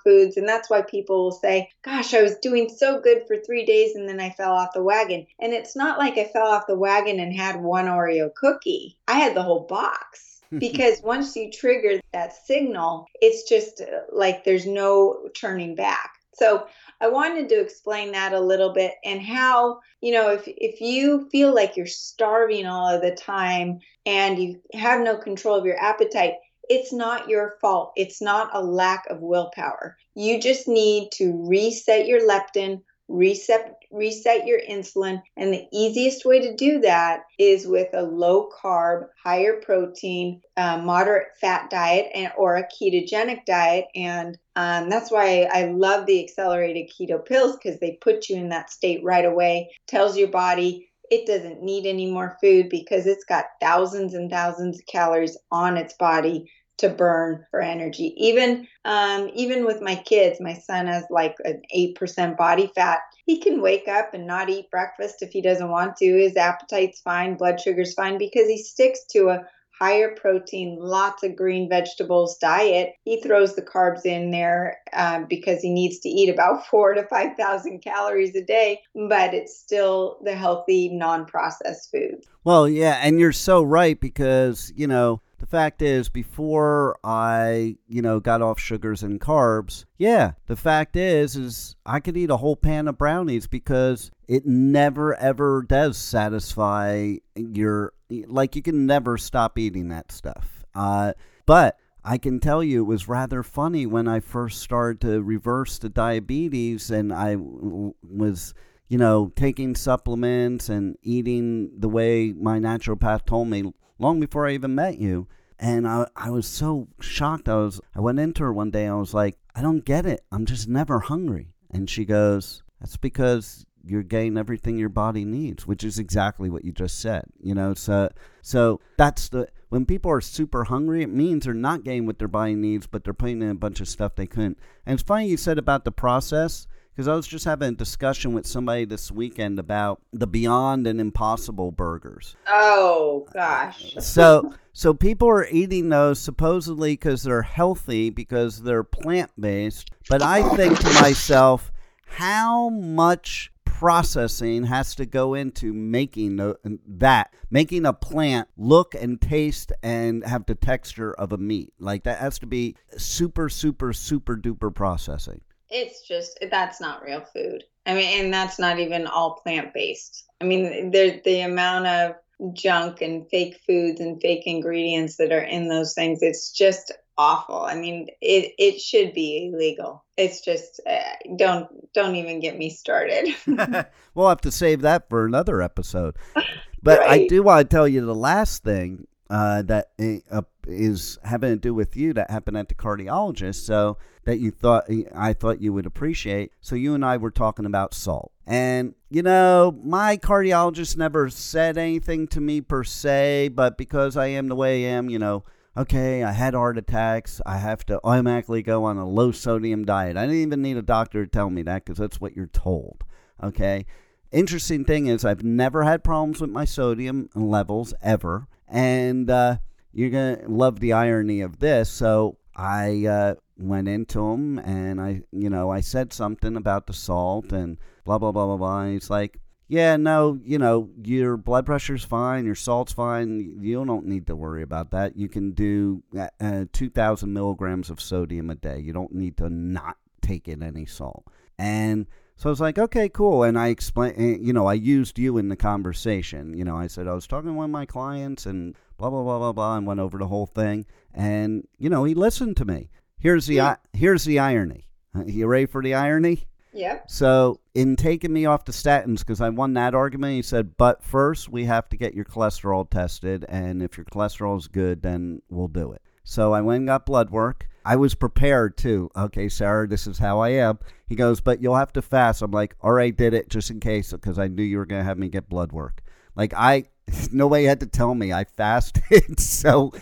foods. 0.02 0.38
And 0.38 0.48
that's 0.48 0.70
why 0.70 0.80
people 0.80 1.24
will 1.24 1.32
say, 1.32 1.68
Gosh, 1.82 2.14
I 2.14 2.22
was 2.22 2.38
doing 2.38 2.70
so 2.70 3.02
good 3.02 3.24
for 3.26 3.36
three 3.36 3.66
days 3.66 3.96
and 3.96 4.08
then 4.08 4.18
I 4.18 4.30
fell 4.30 4.52
off 4.52 4.72
the 4.72 4.82
wagon. 4.82 5.26
And 5.38 5.52
it's 5.52 5.76
not 5.76 5.98
like 5.98 6.16
I 6.16 6.24
fell 6.24 6.46
off 6.46 6.66
the 6.66 6.78
wagon 6.78 7.20
and 7.20 7.36
had 7.36 7.60
one 7.60 7.84
Oreo 7.84 8.34
cookie, 8.34 8.96
I 9.06 9.18
had 9.18 9.36
the 9.36 9.42
whole 9.42 9.66
box 9.66 10.40
because 10.58 11.02
once 11.02 11.36
you 11.36 11.50
trigger 11.50 12.00
that 12.14 12.46
signal, 12.46 13.04
it's 13.20 13.46
just 13.46 13.82
uh, 13.82 14.00
like 14.10 14.42
there's 14.42 14.64
no 14.64 15.28
turning 15.38 15.74
back. 15.74 16.15
So 16.38 16.66
I 17.00 17.08
wanted 17.08 17.48
to 17.48 17.60
explain 17.60 18.12
that 18.12 18.32
a 18.32 18.40
little 18.40 18.72
bit 18.72 18.92
and 19.04 19.20
how, 19.22 19.80
you 20.00 20.12
know, 20.12 20.30
if 20.30 20.42
if 20.46 20.80
you 20.80 21.28
feel 21.30 21.54
like 21.54 21.76
you're 21.76 21.86
starving 21.86 22.66
all 22.66 22.88
of 22.88 23.02
the 23.02 23.14
time 23.14 23.80
and 24.04 24.38
you 24.38 24.60
have 24.74 25.00
no 25.00 25.16
control 25.16 25.56
of 25.56 25.64
your 25.64 25.78
appetite, 25.78 26.34
it's 26.68 26.92
not 26.92 27.28
your 27.28 27.56
fault. 27.60 27.92
It's 27.96 28.20
not 28.20 28.50
a 28.52 28.62
lack 28.62 29.06
of 29.08 29.20
willpower. 29.20 29.96
You 30.14 30.40
just 30.40 30.68
need 30.68 31.10
to 31.12 31.32
reset 31.48 32.06
your 32.06 32.26
leptin, 32.26 32.82
reset 33.08 33.74
reset 33.92 34.46
your 34.46 34.60
insulin. 34.60 35.22
And 35.36 35.52
the 35.52 35.66
easiest 35.72 36.24
way 36.24 36.40
to 36.40 36.56
do 36.56 36.80
that 36.80 37.22
is 37.38 37.66
with 37.66 37.88
a 37.94 38.02
low 38.02 38.48
carb 38.50 39.08
higher 39.22 39.60
protein 39.60 40.42
uh, 40.56 40.78
moderate 40.78 41.28
fat 41.40 41.70
diet 41.70 42.10
and 42.14 42.32
or 42.36 42.56
a 42.56 42.66
ketogenic 42.68 43.44
diet. 43.44 43.86
And 43.94 44.36
um, 44.56 44.88
that's 44.88 45.10
why 45.10 45.48
I 45.52 45.66
love 45.66 46.06
the 46.06 46.22
accelerated 46.22 46.90
keto 46.90 47.24
pills 47.24 47.56
because 47.56 47.78
they 47.78 47.98
put 48.00 48.28
you 48.28 48.36
in 48.36 48.48
that 48.50 48.70
state 48.70 49.04
right 49.04 49.24
away 49.24 49.70
tells 49.86 50.16
your 50.16 50.28
body 50.28 50.88
it 51.10 51.26
doesn't 51.26 51.62
need 51.62 51.86
any 51.86 52.10
more 52.10 52.36
food 52.40 52.68
because 52.68 53.06
it's 53.06 53.24
got 53.24 53.44
thousands 53.60 54.14
and 54.14 54.30
thousands 54.30 54.78
of 54.78 54.86
calories 54.86 55.36
on 55.52 55.76
its 55.76 55.94
body 55.94 56.50
to 56.78 56.88
burn 56.88 57.44
for 57.50 57.60
energy. 57.60 58.14
Even 58.16 58.66
um, 58.84 59.30
even 59.34 59.64
with 59.64 59.80
my 59.80 59.96
kids, 59.96 60.40
my 60.40 60.54
son 60.54 60.86
has 60.86 61.04
like 61.10 61.36
an 61.44 61.62
eight 61.70 61.96
percent 61.96 62.36
body 62.36 62.70
fat. 62.74 63.00
He 63.24 63.40
can 63.40 63.60
wake 63.60 63.88
up 63.88 64.14
and 64.14 64.26
not 64.26 64.48
eat 64.48 64.70
breakfast 64.70 65.22
if 65.22 65.30
he 65.30 65.40
doesn't 65.40 65.70
want 65.70 65.96
to. 65.96 66.06
His 66.06 66.36
appetite's 66.36 67.00
fine, 67.00 67.36
blood 67.36 67.60
sugar's 67.60 67.94
fine 67.94 68.18
because 68.18 68.46
he 68.46 68.58
sticks 68.58 69.04
to 69.12 69.30
a 69.30 69.44
higher 69.78 70.14
protein, 70.14 70.78
lots 70.80 71.22
of 71.22 71.36
green 71.36 71.68
vegetables 71.68 72.38
diet. 72.38 72.94
He 73.04 73.20
throws 73.20 73.54
the 73.54 73.62
carbs 73.62 74.06
in 74.06 74.30
there 74.30 74.78
um, 74.92 75.26
because 75.28 75.60
he 75.60 75.70
needs 75.70 75.98
to 76.00 76.08
eat 76.08 76.30
about 76.30 76.66
four 76.70 76.94
to 76.94 77.06
5,000 77.06 77.80
calories 77.80 78.34
a 78.34 78.42
day, 78.42 78.80
but 78.94 79.34
it's 79.34 79.58
still 79.58 80.18
the 80.24 80.34
healthy, 80.34 80.88
non 80.88 81.26
processed 81.26 81.90
food. 81.90 82.24
Well, 82.44 82.68
yeah, 82.68 83.00
and 83.02 83.20
you're 83.20 83.32
so 83.32 83.62
right 83.62 84.00
because, 84.00 84.72
you 84.76 84.86
know, 84.86 85.20
the 85.38 85.46
fact 85.46 85.82
is, 85.82 86.08
before 86.08 86.98
I, 87.04 87.76
you 87.88 88.02
know, 88.02 88.20
got 88.20 88.42
off 88.42 88.58
sugars 88.58 89.02
and 89.02 89.20
carbs, 89.20 89.84
yeah, 89.98 90.32
the 90.46 90.56
fact 90.56 90.96
is, 90.96 91.36
is 91.36 91.76
I 91.84 92.00
could 92.00 92.16
eat 92.16 92.30
a 92.30 92.38
whole 92.38 92.56
pan 92.56 92.88
of 92.88 92.98
brownies 92.98 93.46
because 93.46 94.10
it 94.28 94.46
never 94.46 95.14
ever 95.16 95.62
does 95.62 95.98
satisfy 95.98 97.16
your, 97.34 97.92
like, 98.08 98.56
you 98.56 98.62
can 98.62 98.86
never 98.86 99.18
stop 99.18 99.58
eating 99.58 99.88
that 99.88 100.10
stuff. 100.10 100.64
Uh, 100.74 101.12
but 101.44 101.78
I 102.04 102.18
can 102.18 102.40
tell 102.40 102.62
you 102.62 102.82
it 102.82 102.86
was 102.86 103.08
rather 103.08 103.42
funny 103.42 103.84
when 103.84 104.08
I 104.08 104.20
first 104.20 104.62
started 104.62 105.00
to 105.02 105.22
reverse 105.22 105.78
the 105.78 105.88
diabetes 105.88 106.90
and 106.90 107.12
I 107.12 107.36
was 107.38 108.54
you 108.88 108.98
know, 108.98 109.32
taking 109.34 109.74
supplements 109.74 110.68
and 110.68 110.96
eating 111.02 111.70
the 111.78 111.88
way 111.88 112.32
my 112.32 112.58
naturopath 112.58 113.26
told 113.26 113.48
me 113.48 113.64
long 113.98 114.20
before 114.20 114.46
I 114.46 114.54
even 114.54 114.74
met 114.74 114.98
you. 114.98 115.26
And 115.58 115.88
I, 115.88 116.06
I 116.14 116.30
was 116.30 116.46
so 116.46 116.88
shocked. 117.00 117.48
I 117.48 117.56
was 117.56 117.80
I 117.94 118.00
went 118.00 118.18
into 118.18 118.42
her 118.42 118.52
one 118.52 118.70
day. 118.70 118.86
I 118.86 118.94
was 118.94 119.14
like, 119.14 119.38
I 119.54 119.62
don't 119.62 119.84
get 119.84 120.04
it. 120.04 120.22
I'm 120.30 120.44
just 120.44 120.68
never 120.68 121.00
hungry. 121.00 121.54
And 121.70 121.88
she 121.88 122.04
goes, 122.04 122.62
That's 122.80 122.96
because 122.98 123.64
you're 123.82 124.02
getting 124.02 124.36
everything 124.36 124.76
your 124.76 124.88
body 124.88 125.24
needs, 125.24 125.66
which 125.66 125.84
is 125.84 125.98
exactly 125.98 126.50
what 126.50 126.64
you 126.64 126.72
just 126.72 126.98
said. 126.98 127.24
You 127.40 127.54
know, 127.54 127.72
so 127.72 128.10
so 128.42 128.80
that's 128.98 129.30
the 129.30 129.48
when 129.68 129.86
people 129.86 130.10
are 130.10 130.20
super 130.20 130.64
hungry, 130.64 131.02
it 131.02 131.08
means 131.08 131.44
they're 131.44 131.54
not 131.54 131.84
getting 131.84 132.06
what 132.06 132.18
their 132.18 132.28
body 132.28 132.54
needs, 132.54 132.86
but 132.86 133.04
they're 133.04 133.14
putting 133.14 133.42
in 133.42 133.48
a 133.48 133.54
bunch 133.54 133.80
of 133.80 133.88
stuff 133.88 134.14
they 134.14 134.26
couldn't. 134.26 134.58
And 134.84 134.94
it's 134.94 135.02
funny 135.02 135.28
you 135.28 135.36
said 135.36 135.58
about 135.58 135.84
the 135.84 135.92
process 135.92 136.66
because 136.96 137.08
I 137.08 137.14
was 137.14 137.26
just 137.26 137.44
having 137.44 137.68
a 137.68 137.76
discussion 137.76 138.32
with 138.32 138.46
somebody 138.46 138.86
this 138.86 139.12
weekend 139.12 139.58
about 139.58 140.00
the 140.14 140.26
Beyond 140.26 140.86
and 140.86 140.98
Impossible 140.98 141.70
burgers. 141.70 142.36
Oh 142.48 143.28
gosh. 143.34 143.96
so 144.00 144.54
so 144.72 144.94
people 144.94 145.28
are 145.28 145.46
eating 145.48 145.90
those 145.90 146.18
supposedly 146.18 146.94
because 146.94 147.22
they're 147.22 147.42
healthy 147.42 148.08
because 148.08 148.62
they're 148.62 148.82
plant 148.82 149.30
based, 149.38 149.90
but 150.08 150.22
I 150.22 150.42
think 150.56 150.78
to 150.78 150.92
myself, 151.02 151.70
how 152.06 152.70
much 152.70 153.52
processing 153.66 154.64
has 154.64 154.94
to 154.94 155.04
go 155.04 155.34
into 155.34 155.74
making 155.74 156.54
that 156.86 157.30
making 157.50 157.84
a 157.84 157.92
plant 157.92 158.48
look 158.56 158.94
and 158.94 159.20
taste 159.20 159.70
and 159.82 160.24
have 160.24 160.46
the 160.46 160.54
texture 160.54 161.12
of 161.12 161.30
a 161.30 161.36
meat 161.36 161.74
like 161.78 162.04
that 162.04 162.18
has 162.18 162.38
to 162.38 162.46
be 162.46 162.74
super 162.96 163.50
super 163.50 163.92
super 163.92 164.34
duper 164.34 164.74
processing 164.74 165.42
it's 165.70 166.06
just 166.06 166.38
that's 166.50 166.80
not 166.80 167.02
real 167.02 167.20
food. 167.20 167.64
I 167.86 167.94
mean, 167.94 168.24
and 168.24 168.34
that's 168.34 168.58
not 168.58 168.78
even 168.78 169.06
all 169.06 169.40
plant 169.42 169.72
based. 169.72 170.24
I 170.40 170.44
mean, 170.44 170.90
there 170.90 171.20
the 171.24 171.40
amount 171.40 171.86
of 171.86 172.16
junk 172.52 173.00
and 173.00 173.28
fake 173.30 173.60
foods 173.66 174.00
and 174.00 174.20
fake 174.20 174.46
ingredients 174.46 175.16
that 175.16 175.32
are 175.32 175.40
in 175.40 175.68
those 175.68 175.94
things. 175.94 176.22
It's 176.22 176.50
just 176.52 176.92
awful. 177.18 177.62
I 177.62 177.74
mean, 177.74 178.08
it 178.20 178.52
it 178.58 178.80
should 178.80 179.12
be 179.14 179.50
illegal. 179.52 180.04
It's 180.16 180.40
just 180.40 180.80
uh, 180.88 181.36
don't 181.36 181.68
don't 181.94 182.16
even 182.16 182.40
get 182.40 182.58
me 182.58 182.70
started. 182.70 183.34
we'll 184.14 184.28
have 184.28 184.40
to 184.42 184.52
save 184.52 184.82
that 184.82 185.08
for 185.08 185.24
another 185.26 185.62
episode. 185.62 186.16
But 186.82 187.00
right. 187.00 187.22
I 187.22 187.26
do 187.26 187.42
want 187.42 187.68
to 187.68 187.74
tell 187.74 187.88
you 187.88 188.06
the 188.06 188.14
last 188.14 188.62
thing 188.62 189.08
uh, 189.28 189.62
that 189.62 189.90
uh, 190.30 190.42
is 190.66 191.18
having 191.24 191.50
to 191.50 191.56
do 191.56 191.74
with 191.74 191.96
you 191.96 192.12
that 192.14 192.30
happened 192.30 192.56
at 192.56 192.68
the 192.68 192.74
cardiologist. 192.74 193.64
So 193.64 193.98
that 194.26 194.40
you 194.40 194.50
thought 194.50 194.84
I 195.14 195.32
thought 195.32 195.62
you 195.62 195.72
would 195.72 195.86
appreciate. 195.86 196.52
So 196.60 196.74
you 196.74 196.94
and 196.94 197.04
I 197.04 197.16
were 197.16 197.30
talking 197.30 197.64
about 197.64 197.94
salt. 197.94 198.32
And 198.46 198.94
you 199.08 199.22
know, 199.22 199.78
my 199.82 200.16
cardiologist 200.16 200.96
never 200.96 201.30
said 201.30 201.78
anything 201.78 202.26
to 202.28 202.40
me 202.40 202.60
per 202.60 202.84
se, 202.84 203.48
but 203.54 203.78
because 203.78 204.16
I 204.16 204.26
am 204.26 204.48
the 204.48 204.56
way 204.56 204.84
I 204.84 204.90
am, 204.90 205.08
you 205.08 205.18
know, 205.18 205.44
okay, 205.76 206.24
I 206.24 206.32
had 206.32 206.54
heart 206.54 206.76
attacks. 206.76 207.40
I 207.46 207.58
have 207.58 207.86
to 207.86 208.00
automatically 208.02 208.62
go 208.62 208.84
on 208.84 208.98
a 208.98 209.08
low 209.08 209.30
sodium 209.30 209.84
diet. 209.84 210.16
I 210.16 210.22
didn't 210.22 210.42
even 210.42 210.62
need 210.62 210.76
a 210.76 210.82
doctor 210.82 211.24
to 211.24 211.30
tell 211.30 211.48
me 211.48 211.62
that 211.62 211.84
because 211.84 211.98
that's 211.98 212.20
what 212.20 212.36
you're 212.36 212.46
told. 212.46 213.04
Okay. 213.42 213.86
Interesting 214.32 214.84
thing 214.84 215.06
is, 215.06 215.24
I've 215.24 215.44
never 215.44 215.84
had 215.84 216.02
problems 216.02 216.40
with 216.40 216.50
my 216.50 216.64
sodium 216.64 217.30
levels 217.34 217.94
ever. 218.02 218.48
And 218.66 219.30
uh, 219.30 219.58
you're 219.96 220.10
going 220.10 220.36
to 220.36 220.48
love 220.48 220.78
the 220.78 220.92
irony 220.92 221.40
of 221.40 221.58
this. 221.58 221.88
So 221.88 222.36
I 222.54 223.06
uh, 223.06 223.34
went 223.56 223.88
into 223.88 224.20
him 224.20 224.58
and 224.58 225.00
I, 225.00 225.22
you 225.32 225.48
know, 225.48 225.70
I 225.70 225.80
said 225.80 226.12
something 226.12 226.54
about 226.54 226.86
the 226.86 226.92
salt 226.92 227.50
and 227.50 227.78
blah, 228.04 228.18
blah, 228.18 228.30
blah, 228.30 228.44
blah, 228.44 228.58
blah. 228.58 228.80
And 228.82 228.92
he's 228.92 229.08
like, 229.08 229.40
yeah, 229.68 229.96
no, 229.96 230.38
you 230.44 230.58
know, 230.58 230.90
your 231.02 231.38
blood 231.38 231.64
pressure's 231.64 232.04
fine, 232.04 232.44
your 232.44 232.54
salt's 232.54 232.92
fine. 232.92 233.58
You 233.62 233.86
don't 233.86 234.04
need 234.04 234.26
to 234.26 234.36
worry 234.36 234.62
about 234.62 234.90
that. 234.90 235.16
You 235.16 235.30
can 235.30 235.52
do 235.52 236.02
uh, 236.16 236.28
uh 236.40 236.66
2,000 236.74 237.32
milligrams 237.32 237.88
of 237.88 237.98
sodium 237.98 238.50
a 238.50 238.54
day. 238.54 238.78
You 238.78 238.92
don't 238.92 239.14
need 239.14 239.38
to 239.38 239.48
not 239.48 239.96
take 240.20 240.46
in 240.46 240.62
any 240.62 240.84
salt. 240.84 241.24
And 241.58 242.06
so 242.36 242.50
I 242.50 242.52
was 242.52 242.60
like, 242.60 242.78
okay, 242.78 243.08
cool. 243.08 243.44
And 243.44 243.58
I 243.58 243.68
explained, 243.68 244.16
eh, 244.18 244.36
you 244.42 244.52
know, 244.52 244.66
I 244.66 244.74
used 244.74 245.18
you 245.18 245.38
in 245.38 245.48
the 245.48 245.56
conversation. 245.56 246.52
You 246.52 246.64
know, 246.64 246.76
I 246.76 246.86
said 246.86 247.08
I 247.08 247.14
was 247.14 247.26
talking 247.26 247.48
to 247.48 247.54
one 247.54 247.64
of 247.64 247.70
my 247.70 247.86
clients 247.86 248.44
and 248.44 248.76
blah, 248.96 249.10
blah, 249.10 249.22
blah, 249.22 249.38
blah, 249.38 249.52
blah, 249.52 249.76
and 249.76 249.86
went 249.86 250.00
over 250.00 250.18
the 250.18 250.26
whole 250.26 250.46
thing. 250.46 250.86
And, 251.14 251.66
you 251.78 251.88
know, 251.88 252.04
he 252.04 252.14
listened 252.14 252.56
to 252.58 252.64
me. 252.64 252.90
Here's 253.18 253.46
the, 253.46 253.54
hmm. 253.54 253.58
yeah. 253.58 253.76
here's 253.92 254.24
the 254.24 254.38
irony. 254.38 254.88
You 255.24 255.46
ready 255.46 255.66
for 255.66 255.82
the 255.82 255.94
irony? 255.94 256.46
Yeah. 256.72 257.00
So, 257.06 257.60
in 257.74 257.96
taking 257.96 258.34
me 258.34 258.44
off 258.44 258.66
the 258.66 258.72
statins, 258.72 259.20
because 259.20 259.40
I 259.40 259.48
won 259.48 259.72
that 259.74 259.94
argument, 259.94 260.34
he 260.34 260.42
said, 260.42 260.76
but 260.76 261.02
first 261.02 261.48
we 261.48 261.64
have 261.64 261.88
to 261.88 261.96
get 261.96 262.12
your 262.12 262.26
cholesterol 262.26 262.88
tested. 262.88 263.46
And 263.48 263.82
if 263.82 263.96
your 263.96 264.04
cholesterol 264.04 264.58
is 264.58 264.68
good, 264.68 265.00
then 265.00 265.40
we'll 265.48 265.68
do 265.68 265.92
it. 265.92 266.02
So, 266.22 266.52
I 266.52 266.60
went 266.60 266.80
and 266.80 266.86
got 266.86 267.06
blood 267.06 267.30
work. 267.30 267.66
I 267.86 267.96
was 267.96 268.16
prepared 268.16 268.76
too. 268.76 269.10
Okay, 269.16 269.48
Sara, 269.48 269.86
this 269.86 270.06
is 270.08 270.18
how 270.18 270.40
I 270.40 270.50
am. 270.50 270.80
He 271.06 271.14
goes, 271.14 271.40
but 271.40 271.62
you'll 271.62 271.76
have 271.76 271.92
to 271.94 272.02
fast. 272.02 272.42
I'm 272.42 272.50
like, 272.50 272.74
all 272.80 272.92
right, 272.92 273.16
did 273.16 273.32
it 273.32 273.48
just 273.48 273.70
in 273.70 273.78
case, 273.80 274.12
because 274.12 274.38
I 274.38 274.48
knew 274.48 274.64
you 274.64 274.78
were 274.78 274.86
going 274.86 275.00
to 275.00 275.04
have 275.04 275.18
me 275.18 275.28
get 275.28 275.48
blood 275.48 275.72
work. 275.72 276.02
Like, 276.34 276.52
I, 276.52 276.86
nobody 277.32 277.64
had 277.64 277.80
to 277.80 277.86
tell 277.86 278.14
me 278.14 278.32
I 278.32 278.44
fasted. 278.44 279.40
so, 279.40 279.92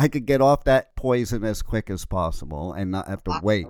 I 0.00 0.08
could 0.08 0.24
get 0.24 0.40
off 0.40 0.64
that 0.64 0.96
poison 0.96 1.44
as 1.44 1.60
quick 1.60 1.90
as 1.90 2.06
possible 2.06 2.72
and 2.72 2.90
not 2.90 3.06
have 3.06 3.22
to 3.24 3.38
wait. 3.42 3.66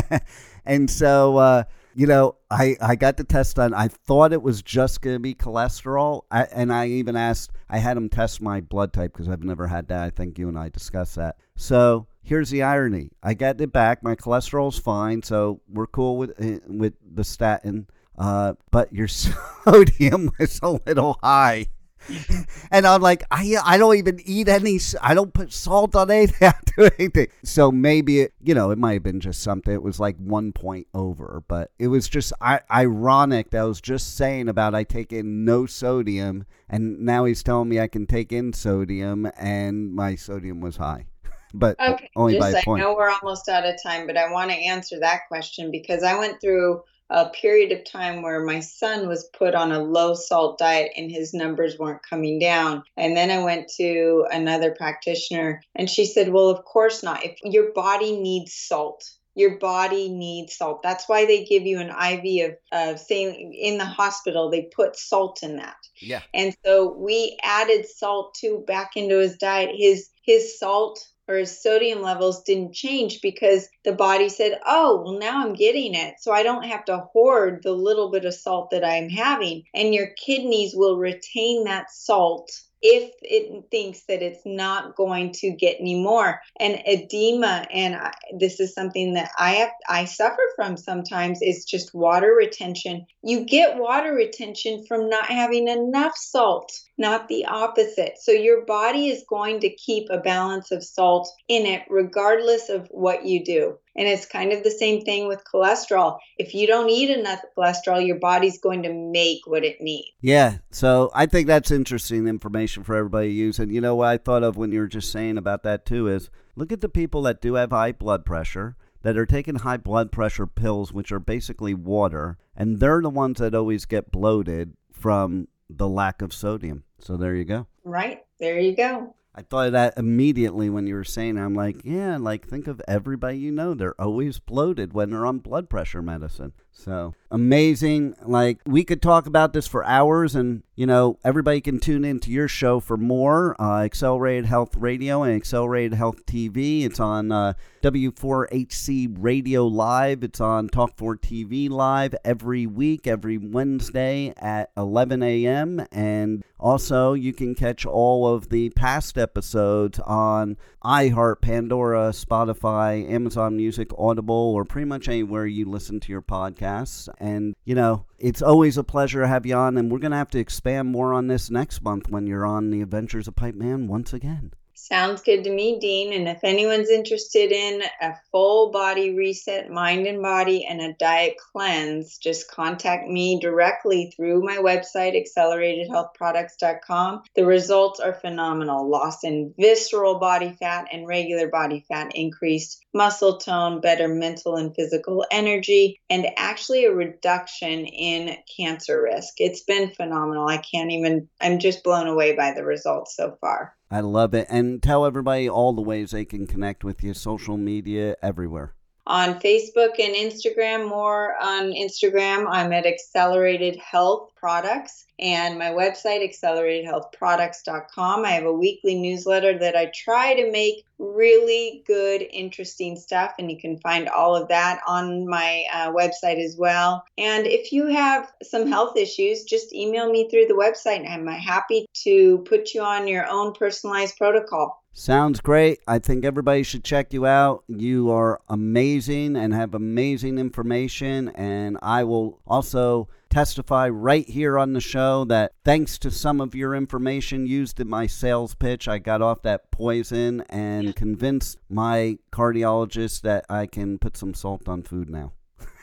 and 0.64 0.88
so, 0.88 1.36
uh, 1.36 1.64
you 1.94 2.06
know, 2.06 2.36
I, 2.50 2.76
I 2.80 2.96
got 2.96 3.18
the 3.18 3.24
test 3.24 3.56
done. 3.56 3.74
I 3.74 3.88
thought 3.88 4.32
it 4.32 4.40
was 4.40 4.62
just 4.62 5.02
going 5.02 5.16
to 5.16 5.20
be 5.20 5.34
cholesterol. 5.34 6.22
I, 6.30 6.44
and 6.44 6.72
I 6.72 6.86
even 6.86 7.14
asked, 7.14 7.50
I 7.68 7.76
had 7.76 7.98
him 7.98 8.08
test 8.08 8.40
my 8.40 8.62
blood 8.62 8.94
type 8.94 9.12
because 9.12 9.28
I've 9.28 9.44
never 9.44 9.66
had 9.66 9.88
that. 9.88 10.02
I 10.02 10.08
think 10.08 10.38
you 10.38 10.48
and 10.48 10.58
I 10.58 10.70
discussed 10.70 11.16
that. 11.16 11.36
So 11.56 12.06
here's 12.22 12.48
the 12.48 12.62
irony 12.62 13.10
I 13.22 13.34
got 13.34 13.60
it 13.60 13.70
back. 13.70 14.02
My 14.02 14.14
cholesterol's 14.14 14.78
fine. 14.78 15.22
So 15.22 15.60
we're 15.68 15.88
cool 15.88 16.16
with, 16.16 16.40
eh, 16.40 16.60
with 16.66 16.94
the 17.14 17.24
statin. 17.24 17.86
Uh, 18.16 18.54
but 18.70 18.92
your 18.94 19.08
sodium 19.64 20.30
was 20.38 20.58
a 20.62 20.70
little 20.86 21.18
high. 21.22 21.66
and 22.70 22.86
I'm 22.86 23.00
like, 23.00 23.24
I 23.30 23.56
I 23.64 23.78
don't 23.78 23.96
even 23.96 24.20
eat 24.24 24.48
any. 24.48 24.78
I 25.00 25.14
don't 25.14 25.32
put 25.32 25.52
salt 25.52 25.94
on 25.94 26.10
anything. 26.10 26.48
I 26.48 26.54
do 26.76 26.88
anything. 26.98 27.28
So 27.44 27.70
maybe 27.70 28.20
it, 28.20 28.32
you 28.42 28.54
know, 28.54 28.70
it 28.70 28.78
might 28.78 28.94
have 28.94 29.02
been 29.02 29.20
just 29.20 29.42
something. 29.42 29.72
It 29.72 29.82
was 29.82 30.00
like 30.00 30.16
one 30.16 30.52
point 30.52 30.86
over, 30.94 31.42
but 31.48 31.70
it 31.78 31.88
was 31.88 32.08
just 32.08 32.32
I, 32.40 32.60
ironic 32.70 33.50
that 33.50 33.60
I 33.60 33.64
was 33.64 33.80
just 33.80 34.16
saying 34.16 34.48
about 34.48 34.74
I 34.74 34.84
take 34.84 35.12
in 35.12 35.44
no 35.44 35.66
sodium, 35.66 36.46
and 36.68 37.00
now 37.00 37.24
he's 37.24 37.42
telling 37.42 37.68
me 37.68 37.80
I 37.80 37.88
can 37.88 38.06
take 38.06 38.32
in 38.32 38.52
sodium, 38.52 39.30
and 39.38 39.94
my 39.94 40.14
sodium 40.14 40.60
was 40.60 40.76
high. 40.76 41.06
but 41.54 41.78
okay, 41.80 42.10
only 42.16 42.34
just, 42.34 42.52
by 42.52 42.58
I 42.58 42.62
point. 42.62 42.82
know 42.82 42.94
we're 42.94 43.10
almost 43.10 43.48
out 43.48 43.66
of 43.66 43.80
time, 43.82 44.06
but 44.06 44.16
I 44.16 44.30
want 44.30 44.50
to 44.50 44.56
answer 44.56 44.98
that 45.00 45.28
question 45.28 45.70
because 45.70 46.02
I 46.02 46.18
went 46.18 46.40
through 46.40 46.82
a 47.10 47.28
period 47.28 47.72
of 47.72 47.84
time 47.84 48.22
where 48.22 48.44
my 48.44 48.60
son 48.60 49.08
was 49.08 49.28
put 49.36 49.54
on 49.54 49.72
a 49.72 49.82
low 49.82 50.14
salt 50.14 50.58
diet 50.58 50.92
and 50.96 51.10
his 51.10 51.34
numbers 51.34 51.78
weren't 51.78 52.02
coming 52.08 52.38
down. 52.38 52.84
And 52.96 53.16
then 53.16 53.30
I 53.30 53.42
went 53.42 53.68
to 53.78 54.26
another 54.30 54.72
practitioner 54.72 55.62
and 55.74 55.90
she 55.90 56.06
said, 56.06 56.30
Well, 56.30 56.48
of 56.48 56.64
course 56.64 57.02
not. 57.02 57.24
If 57.24 57.36
your 57.42 57.72
body 57.72 58.18
needs 58.18 58.54
salt, 58.54 59.04
your 59.34 59.58
body 59.58 60.08
needs 60.08 60.56
salt. 60.56 60.82
That's 60.82 61.08
why 61.08 61.24
they 61.24 61.44
give 61.44 61.64
you 61.64 61.80
an 61.80 61.90
IV 61.90 62.50
of, 62.50 62.92
of 62.92 63.00
saline 63.00 63.52
in 63.52 63.78
the 63.78 63.84
hospital, 63.84 64.50
they 64.50 64.70
put 64.74 64.96
salt 64.96 65.42
in 65.42 65.56
that. 65.56 65.76
Yeah. 66.00 66.22
And 66.34 66.54
so 66.64 66.92
we 66.92 67.38
added 67.42 67.86
salt 67.86 68.34
too 68.34 68.64
back 68.66 68.92
into 68.96 69.18
his 69.18 69.36
diet. 69.36 69.70
His 69.74 70.08
his 70.22 70.58
salt 70.58 71.04
or 71.30 71.36
his 71.36 71.62
sodium 71.62 72.02
levels 72.02 72.42
didn't 72.42 72.74
change 72.74 73.20
because 73.22 73.68
the 73.84 73.92
body 73.92 74.28
said, 74.28 74.58
Oh, 74.66 75.02
well, 75.04 75.18
now 75.18 75.44
I'm 75.44 75.52
getting 75.54 75.94
it. 75.94 76.14
So 76.18 76.32
I 76.32 76.42
don't 76.42 76.64
have 76.64 76.84
to 76.86 76.98
hoard 77.12 77.60
the 77.62 77.72
little 77.72 78.10
bit 78.10 78.24
of 78.24 78.34
salt 78.34 78.70
that 78.70 78.84
I'm 78.84 79.08
having. 79.08 79.62
And 79.72 79.94
your 79.94 80.08
kidneys 80.08 80.74
will 80.74 80.98
retain 80.98 81.64
that 81.64 81.90
salt 81.90 82.50
if 82.82 83.12
it 83.22 83.70
thinks 83.70 84.02
that 84.02 84.22
it's 84.22 84.42
not 84.44 84.96
going 84.96 85.32
to 85.32 85.50
get 85.52 85.76
any 85.80 86.02
more. 86.02 86.40
And 86.58 86.82
edema 86.86 87.66
and 87.70 87.94
I, 87.94 88.12
this 88.38 88.60
is 88.60 88.74
something 88.74 89.14
that 89.14 89.30
i 89.38 89.52
have 89.52 89.70
i 89.88 90.04
suffer 90.04 90.42
from 90.56 90.76
sometimes 90.76 91.40
is 91.42 91.64
just 91.64 91.94
water 91.94 92.34
retention. 92.36 93.06
You 93.22 93.44
get 93.44 93.78
water 93.78 94.14
retention 94.14 94.84
from 94.86 95.08
not 95.08 95.26
having 95.26 95.68
enough 95.68 96.16
salt 96.16 96.72
not 97.00 97.28
the 97.28 97.46
opposite. 97.46 98.18
So 98.20 98.30
your 98.30 98.66
body 98.66 99.08
is 99.08 99.24
going 99.26 99.60
to 99.60 99.70
keep 99.70 100.08
a 100.10 100.18
balance 100.18 100.70
of 100.70 100.84
salt 100.84 101.28
in 101.48 101.64
it 101.64 101.82
regardless 101.88 102.68
of 102.68 102.86
what 102.90 103.24
you 103.24 103.42
do 103.42 103.78
and 103.96 104.06
it's 104.08 104.26
kind 104.26 104.52
of 104.52 104.62
the 104.62 104.70
same 104.70 105.02
thing 105.02 105.28
with 105.28 105.42
cholesterol. 105.44 106.18
If 106.38 106.54
you 106.54 106.66
don't 106.66 106.90
eat 106.90 107.10
enough 107.10 107.40
cholesterol, 107.56 108.04
your 108.06 108.18
body's 108.18 108.58
going 108.58 108.82
to 108.84 108.92
make 108.92 109.46
what 109.46 109.64
it 109.64 109.80
needs. 109.80 110.08
Yeah. 110.20 110.58
So 110.70 111.10
I 111.14 111.26
think 111.26 111.46
that's 111.46 111.70
interesting 111.70 112.26
information 112.26 112.84
for 112.84 112.96
everybody 112.96 113.28
to 113.28 113.34
use. 113.34 113.58
And 113.58 113.72
you 113.72 113.80
know 113.80 113.96
what 113.96 114.08
I 114.08 114.18
thought 114.18 114.42
of 114.42 114.56
when 114.56 114.72
you 114.72 114.80
were 114.80 114.86
just 114.86 115.10
saying 115.10 115.38
about 115.38 115.62
that 115.64 115.84
too 115.84 116.08
is 116.08 116.30
look 116.56 116.72
at 116.72 116.80
the 116.80 116.88
people 116.88 117.22
that 117.22 117.40
do 117.40 117.54
have 117.54 117.70
high 117.70 117.92
blood 117.92 118.24
pressure 118.24 118.76
that 119.02 119.16
are 119.16 119.26
taking 119.26 119.56
high 119.56 119.78
blood 119.78 120.12
pressure 120.12 120.46
pills, 120.46 120.92
which 120.92 121.10
are 121.10 121.20
basically 121.20 121.74
water, 121.74 122.36
and 122.54 122.80
they're 122.80 123.00
the 123.00 123.08
ones 123.08 123.38
that 123.38 123.54
always 123.54 123.86
get 123.86 124.12
bloated 124.12 124.74
from 124.92 125.48
the 125.70 125.88
lack 125.88 126.20
of 126.20 126.34
sodium. 126.34 126.84
So 126.98 127.16
there 127.16 127.34
you 127.34 127.44
go. 127.44 127.66
Right. 127.84 128.24
There 128.38 128.58
you 128.58 128.76
go. 128.76 129.14
I 129.34 129.42
thought 129.42 129.68
of 129.68 129.72
that 129.72 129.96
immediately 129.96 130.68
when 130.68 130.86
you 130.86 130.94
were 130.94 131.04
saying. 131.04 131.38
I'm 131.38 131.54
like, 131.54 131.82
yeah, 131.84 132.16
like 132.16 132.48
think 132.48 132.66
of 132.66 132.82
everybody 132.88 133.38
you 133.38 133.52
know. 133.52 133.74
They're 133.74 134.00
always 134.00 134.38
bloated 134.38 134.92
when 134.92 135.10
they're 135.10 135.26
on 135.26 135.38
blood 135.38 135.70
pressure 135.70 136.02
medicine. 136.02 136.52
So 136.72 137.14
amazing. 137.30 138.16
Like 138.24 138.60
we 138.66 138.84
could 138.84 139.02
talk 139.02 139.26
about 139.26 139.52
this 139.52 139.66
for 139.66 139.84
hours, 139.84 140.34
and 140.34 140.62
you 140.76 140.86
know, 140.86 141.18
everybody 141.24 141.60
can 141.60 141.78
tune 141.78 142.04
into 142.04 142.30
your 142.30 142.48
show 142.48 142.80
for 142.80 142.96
more. 142.96 143.54
Uh, 143.60 143.82
Accelerated 143.82 144.46
Health 144.46 144.76
Radio 144.76 145.22
and 145.22 145.34
Accelerated 145.34 145.94
Health 145.94 146.24
TV. 146.24 146.84
It's 146.84 146.98
on 146.98 147.30
uh, 147.32 147.52
W4HC 147.82 149.16
Radio 149.18 149.66
Live. 149.66 150.22
It's 150.22 150.40
on 150.40 150.68
Talk 150.68 150.96
4 150.96 151.16
TV 151.18 151.68
Live 151.68 152.14
every 152.24 152.66
week, 152.66 153.06
every 153.06 153.36
Wednesday 153.36 154.32
at 154.38 154.70
11 154.76 155.22
a.m. 155.22 155.86
And 155.92 156.42
also, 156.58 157.12
you 157.14 157.32
can 157.32 157.54
catch 157.54 157.84
all 157.84 158.34
of 158.34 158.48
the 158.48 158.70
past 158.70 159.18
episodes 159.18 159.98
on 160.00 160.56
iHeart, 160.82 161.40
Pandora, 161.40 162.10
Spotify, 162.10 163.10
Amazon 163.10 163.56
Music, 163.56 163.90
Audible, 163.98 164.52
or 164.54 164.64
pretty 164.64 164.86
much 164.86 165.08
anywhere 165.08 165.46
you 165.46 165.66
listen 165.66 166.00
to 166.00 166.12
your 166.12 166.22
podcasts. 166.60 167.08
And, 167.18 167.54
you 167.64 167.74
know, 167.74 168.06
it's 168.18 168.42
always 168.42 168.76
a 168.76 168.84
pleasure 168.84 169.20
to 169.20 169.28
have 169.28 169.46
you 169.46 169.54
on, 169.54 169.76
and 169.76 169.90
we're 169.90 169.98
going 169.98 170.10
to 170.12 170.16
have 170.16 170.30
to 170.30 170.38
expand 170.38 170.88
more 170.88 171.12
on 171.12 171.26
this 171.26 171.50
next 171.50 171.82
month 171.82 172.08
when 172.08 172.26
you're 172.26 172.46
on 172.46 172.70
the 172.70 172.82
Adventures 172.82 173.28
of 173.28 173.36
Pipe 173.36 173.54
Man 173.54 173.88
once 173.88 174.12
again. 174.12 174.52
Sounds 174.82 175.20
good 175.20 175.44
to 175.44 175.50
me, 175.50 175.78
Dean. 175.78 176.14
And 176.14 176.26
if 176.26 176.42
anyone's 176.42 176.88
interested 176.88 177.52
in 177.52 177.82
a 178.00 178.14
full 178.32 178.70
body 178.70 179.14
reset, 179.14 179.70
mind 179.70 180.06
and 180.06 180.22
body, 180.22 180.64
and 180.64 180.80
a 180.80 180.94
diet 180.94 181.36
cleanse, 181.52 182.16
just 182.16 182.50
contact 182.50 183.06
me 183.06 183.38
directly 183.38 184.10
through 184.16 184.42
my 184.42 184.56
website, 184.56 185.20
acceleratedhealthproducts.com. 185.20 187.24
The 187.36 187.44
results 187.44 188.00
are 188.00 188.14
phenomenal 188.14 188.88
loss 188.88 189.22
in 189.22 189.52
visceral 189.58 190.18
body 190.18 190.56
fat 190.58 190.86
and 190.90 191.06
regular 191.06 191.48
body 191.48 191.84
fat, 191.86 192.16
increased 192.16 192.82
muscle 192.94 193.36
tone, 193.36 193.82
better 193.82 194.08
mental 194.08 194.56
and 194.56 194.74
physical 194.74 195.26
energy, 195.30 196.00
and 196.08 196.26
actually 196.38 196.86
a 196.86 196.92
reduction 196.92 197.84
in 197.84 198.34
cancer 198.56 199.02
risk. 199.02 199.34
It's 199.36 199.62
been 199.62 199.90
phenomenal. 199.90 200.48
I 200.48 200.56
can't 200.56 200.90
even, 200.90 201.28
I'm 201.38 201.58
just 201.58 201.84
blown 201.84 202.06
away 202.06 202.34
by 202.34 202.54
the 202.54 202.64
results 202.64 203.14
so 203.14 203.36
far. 203.42 203.76
I 203.90 204.00
love 204.00 204.34
it. 204.34 204.46
And 204.48 204.82
tell 204.82 205.04
everybody 205.04 205.48
all 205.48 205.72
the 205.72 205.82
ways 205.82 206.12
they 206.12 206.24
can 206.24 206.46
connect 206.46 206.84
with 206.84 207.02
you, 207.02 207.12
social 207.12 207.56
media, 207.56 208.16
everywhere. 208.22 208.74
On 209.10 209.40
Facebook 209.40 209.98
and 209.98 210.14
Instagram, 210.14 210.88
more 210.88 211.34
on 211.42 211.72
Instagram, 211.72 212.46
I'm 212.48 212.72
at 212.72 212.86
Accelerated 212.86 213.74
Health 213.74 214.30
Products 214.36 215.04
and 215.18 215.58
my 215.58 215.70
website, 215.70 216.22
acceleratedhealthproducts.com. 216.22 218.24
I 218.24 218.30
have 218.30 218.44
a 218.44 218.52
weekly 218.52 218.94
newsletter 218.94 219.58
that 219.58 219.74
I 219.74 219.86
try 219.86 220.34
to 220.34 220.52
make 220.52 220.84
really 221.00 221.82
good, 221.88 222.24
interesting 222.30 222.94
stuff, 222.94 223.34
and 223.40 223.50
you 223.50 223.58
can 223.58 223.78
find 223.78 224.08
all 224.08 224.36
of 224.36 224.46
that 224.46 224.80
on 224.86 225.26
my 225.26 225.64
uh, 225.72 225.90
website 225.90 226.40
as 226.40 226.56
well. 226.56 227.02
And 227.18 227.48
if 227.48 227.72
you 227.72 227.88
have 227.88 228.30
some 228.44 228.68
health 228.68 228.96
issues, 228.96 229.42
just 229.42 229.74
email 229.74 230.08
me 230.08 230.30
through 230.30 230.46
the 230.46 230.54
website, 230.54 231.04
and 231.04 231.08
I'm 231.08 231.26
happy 231.26 231.84
to 232.04 232.46
put 232.48 232.74
you 232.74 232.82
on 232.82 233.08
your 233.08 233.26
own 233.26 233.54
personalized 233.54 234.16
protocol. 234.16 234.79
Sounds 234.92 235.40
great. 235.40 235.78
I 235.86 235.98
think 236.00 236.24
everybody 236.24 236.62
should 236.62 236.84
check 236.84 237.12
you 237.12 237.24
out. 237.24 237.62
You 237.68 238.10
are 238.10 238.40
amazing 238.48 239.36
and 239.36 239.54
have 239.54 239.74
amazing 239.74 240.38
information. 240.38 241.28
And 241.30 241.78
I 241.80 242.04
will 242.04 242.40
also 242.46 243.08
testify 243.30 243.88
right 243.88 244.28
here 244.28 244.58
on 244.58 244.72
the 244.72 244.80
show 244.80 245.24
that 245.26 245.52
thanks 245.64 245.96
to 245.98 246.10
some 246.10 246.40
of 246.40 246.54
your 246.56 246.74
information 246.74 247.46
used 247.46 247.78
in 247.78 247.88
my 247.88 248.06
sales 248.08 248.54
pitch, 248.56 248.88
I 248.88 248.98
got 248.98 249.22
off 249.22 249.42
that 249.42 249.70
poison 249.70 250.42
and 250.50 250.94
convinced 250.96 251.58
my 251.68 252.18
cardiologist 252.32 253.22
that 253.22 253.46
I 253.48 253.66
can 253.66 253.98
put 253.98 254.16
some 254.16 254.34
salt 254.34 254.68
on 254.68 254.82
food 254.82 255.08
now. 255.08 255.32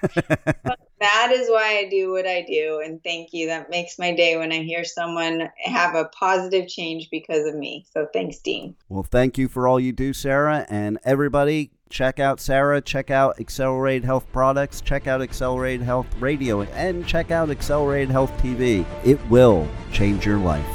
that 1.00 1.32
is 1.32 1.50
why 1.50 1.78
I 1.78 1.89
do 1.89 2.12
what 2.12 2.26
I 2.26 2.43
do. 2.48 2.82
And 2.84 3.04
thank 3.04 3.34
you. 3.34 3.48
That 3.48 3.70
makes 3.70 4.00
my 4.00 4.16
day 4.16 4.38
when 4.38 4.52
I 4.52 4.64
hear 4.64 4.84
someone 4.84 5.50
have 5.64 5.95
a 5.95 6.06
positive 6.06 6.68
change 6.68 7.10
because 7.12 7.45
of 7.45 7.56
me. 7.56 7.86
So 7.91 8.08
thanks, 8.12 8.39
Dean. 8.39 8.76
Well, 8.89 9.04
thank 9.04 9.38
you 9.38 9.48
for 9.48 9.68
all 9.68 9.80
you 9.80 9.91
do, 9.91 10.14
Sara. 10.14 10.66
And 10.70 10.98
everybody, 11.04 11.72
check 11.89 12.20
out 12.20 12.39
Sara, 12.39 12.82
check 12.82 13.12
out 13.12 13.39
Accelerate 13.39 14.04
Health 14.04 14.26
Products, 14.32 14.82
check 14.82 15.08
out 15.08 15.22
Accelerate 15.22 15.82
Health 15.82 16.08
Radio, 16.20 16.62
and 16.62 17.06
check 17.06 17.30
out 17.32 17.50
Accelerate 17.50 18.10
Health 18.10 18.32
TV. 18.41 18.86
It 19.06 19.24
will 19.30 19.68
change 19.91 20.26
your 20.26 20.39
life. 20.39 20.66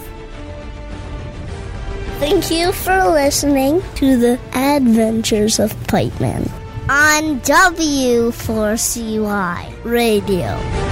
Thank 2.19 2.53
you 2.53 2.71
for 2.71 3.09
listening 3.09 3.83
to 3.97 4.17
the 4.17 4.39
Adventures 4.55 5.59
of 5.59 5.75
Pipe 5.89 6.19
Man 6.21 6.49
on 6.93 7.41
W4CY 7.41 9.85
Radio. 9.85 10.92